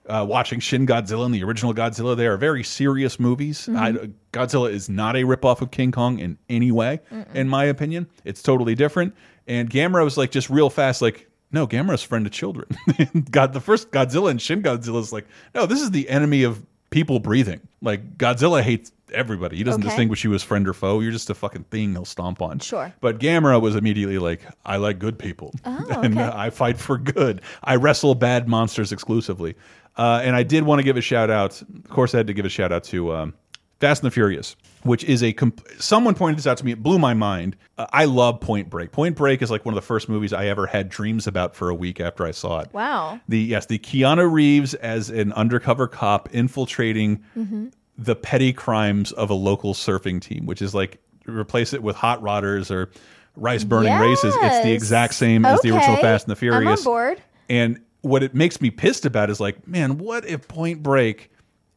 [0.08, 3.66] Uh, watching Shin Godzilla and the original Godzilla, they are very serious movies.
[3.66, 3.76] Mhm.
[3.76, 7.00] I, Godzilla is not a ripoff of King Kong in any way,
[7.34, 8.06] in my opinion.
[8.24, 9.14] It's totally different.
[9.48, 11.28] And Gamera was like just real fast, like.
[11.52, 12.66] No, Gamera's friend of children.
[13.30, 16.60] God, the first Godzilla and Shin Godzilla is like, no, this is the enemy of
[16.90, 17.60] people breathing.
[17.80, 19.56] Like Godzilla hates everybody.
[19.56, 19.88] He doesn't Okay.
[19.88, 21.00] distinguish you as friend or foe.
[21.00, 22.58] You're just a fucking thing he'll stomp on.
[22.58, 22.92] Sure.
[23.00, 25.52] But Gamera was immediately like, I like good people.
[25.64, 26.30] Oh, and okay.
[26.36, 27.40] I fight for good.
[27.64, 29.54] I wrestle bad monsters exclusively.
[29.96, 31.60] Uh, and I did want to give a shout out.
[31.62, 33.34] Of course, I had to give a shout out to um,
[33.80, 35.34] Fast and the Furious, which is a.
[35.78, 36.72] Someone pointed this out to me.
[36.72, 37.56] It blew my mind.
[37.78, 38.92] Uh, I love Point Break.
[38.92, 41.70] Point Break is like one of the first movies I ever had dreams about for
[41.70, 42.68] a week after I saw it.
[42.74, 43.20] Wow.
[43.28, 47.72] The yes, the Keanu Reeves as an undercover cop infiltrating Mhm.
[47.98, 52.22] The petty crimes of a local surfing team, which is like replace it with hot
[52.22, 52.90] rodders or
[53.36, 54.34] rice burning races.
[54.38, 56.62] It's the exact same as the original Fast and the Furious.
[56.62, 57.22] I'm on board.
[57.48, 61.30] And what it makes me pissed about is like, man, what if Point Break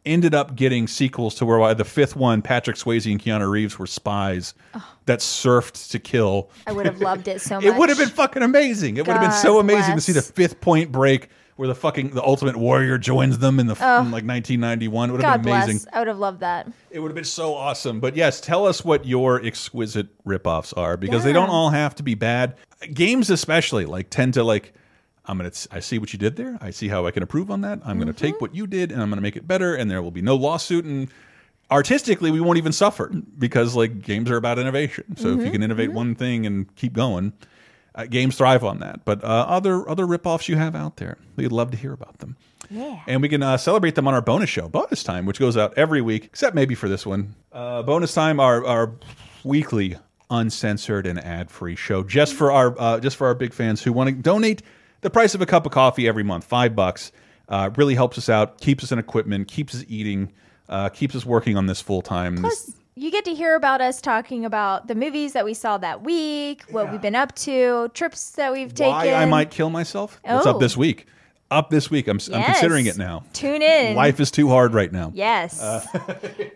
[0.05, 3.87] ended up getting sequels to where the fifth one, Patrick Swayze and Keanu Reeves were
[3.87, 4.95] spies oh.
[5.05, 6.49] that surfed to kill.
[6.65, 7.65] I would have loved it so much.
[7.65, 8.97] It would have been fucking amazing.
[8.97, 11.29] It would have been so God amazing to see the fifth Point Break
[11.59, 13.99] where the fucking the Ultimate Warrior joins them in the Oh.
[13.99, 15.09] in like 1991.
[15.09, 15.77] It would have been amazing.
[15.79, 15.87] bless.
[15.91, 16.71] I would have loved that.
[16.89, 17.99] It would have been so awesome.
[17.99, 22.03] But yes, tell us what your exquisite ripoffs are because they don't all have to
[22.03, 22.55] be bad.
[22.93, 24.71] Games especially like tend to like
[25.25, 26.57] I'm going to I see what you did there.
[26.61, 27.79] I see how I can improve on that.
[27.85, 28.25] I'm going to Mm-hmm.
[28.25, 30.21] take what you did and I'm going to make it better and there will be
[30.21, 31.09] no lawsuit and
[31.69, 35.17] artistically we won't even suffer because like games are about innovation.
[35.17, 35.51] So if you Mhm.
[35.51, 37.33] can innovate one thing and keep going,
[37.95, 39.05] uh, games thrive on that.
[39.05, 42.37] But uh, other other ripoffs you have out there, we'd love to hear about them.
[42.69, 43.01] Yeah.
[43.07, 45.75] And we can uh, celebrate them on our bonus show, Bonus Time, which goes out
[45.75, 47.33] every week, except maybe for this one.
[47.51, 48.91] Uh, bonus Time, our, our
[49.43, 49.97] weekly
[50.29, 54.09] uncensored and ad-free show, just for our uh, just for our big fans who want
[54.09, 54.61] to donate
[55.01, 57.11] the price of a cup of coffee every month, five bucks.
[57.47, 60.31] Uh, really helps us out, keeps us in equipment, keeps us eating,
[60.67, 62.37] uh, keeps us working on this full time.
[62.37, 62.71] Plus,
[63.01, 66.63] you get to hear about us talking about the movies that we saw that week,
[66.71, 68.91] what we've been up to, trips that we've taken.
[68.93, 70.19] Why I might kill myself?
[70.23, 70.59] What's up Oh.
[70.59, 71.05] this week?
[71.51, 72.07] Up this week.
[72.07, 73.23] I'm, I'm considering it now.
[73.33, 73.95] Tune in.
[73.95, 75.11] Life is too hard right now.
[75.15, 75.59] Yes.
[75.59, 75.83] Uh,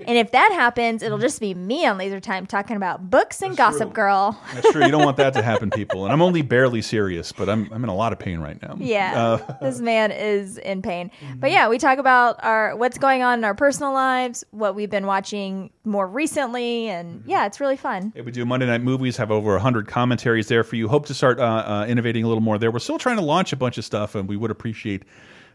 [0.05, 3.57] and if that happens, it'll just be me on Laser Time talking about books and
[3.57, 4.39] Gossip Girl.
[4.53, 4.85] That's true.
[4.85, 6.03] You don't want that to happen, people.
[6.03, 8.75] And I'm only barely serious, but I'm I'm in a lot of pain right now.
[8.77, 11.09] Yeah, Uh, this man is in pain.
[11.37, 14.91] But yeah, we talk about our what's going on in our personal lives, what we've
[14.91, 18.13] been watching more recently, and yeah, it's really fun.
[18.15, 19.17] yeah, we do Monday Night Movies.
[19.17, 20.87] Have over hundred commentaries there for you.
[20.87, 22.69] Hope to start uh, uh, innovating a little more there.
[22.69, 24.82] We're still trying to launch a bunch of stuff, and we would appreciate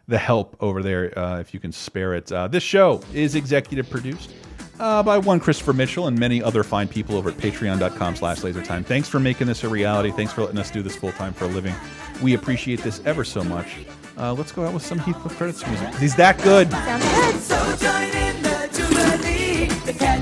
[0.08, 2.32] the help over there uh, if you can spare it.
[2.32, 4.32] Uh, this show is executive produced
[4.80, 8.84] uh, by one Christopher Mitchell and many other fine people over at patreon.com slash lasertime.
[8.84, 10.10] Thanks for making this a reality.
[10.10, 11.74] Thanks for letting us do this full time for a living.
[12.22, 13.76] We appreciate this ever so much.
[14.16, 15.94] Uh, let's go out with some Heathcliff credits music.
[15.96, 16.70] He's that good.
[16.70, 17.34] Sounds good.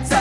[0.06, 0.15] So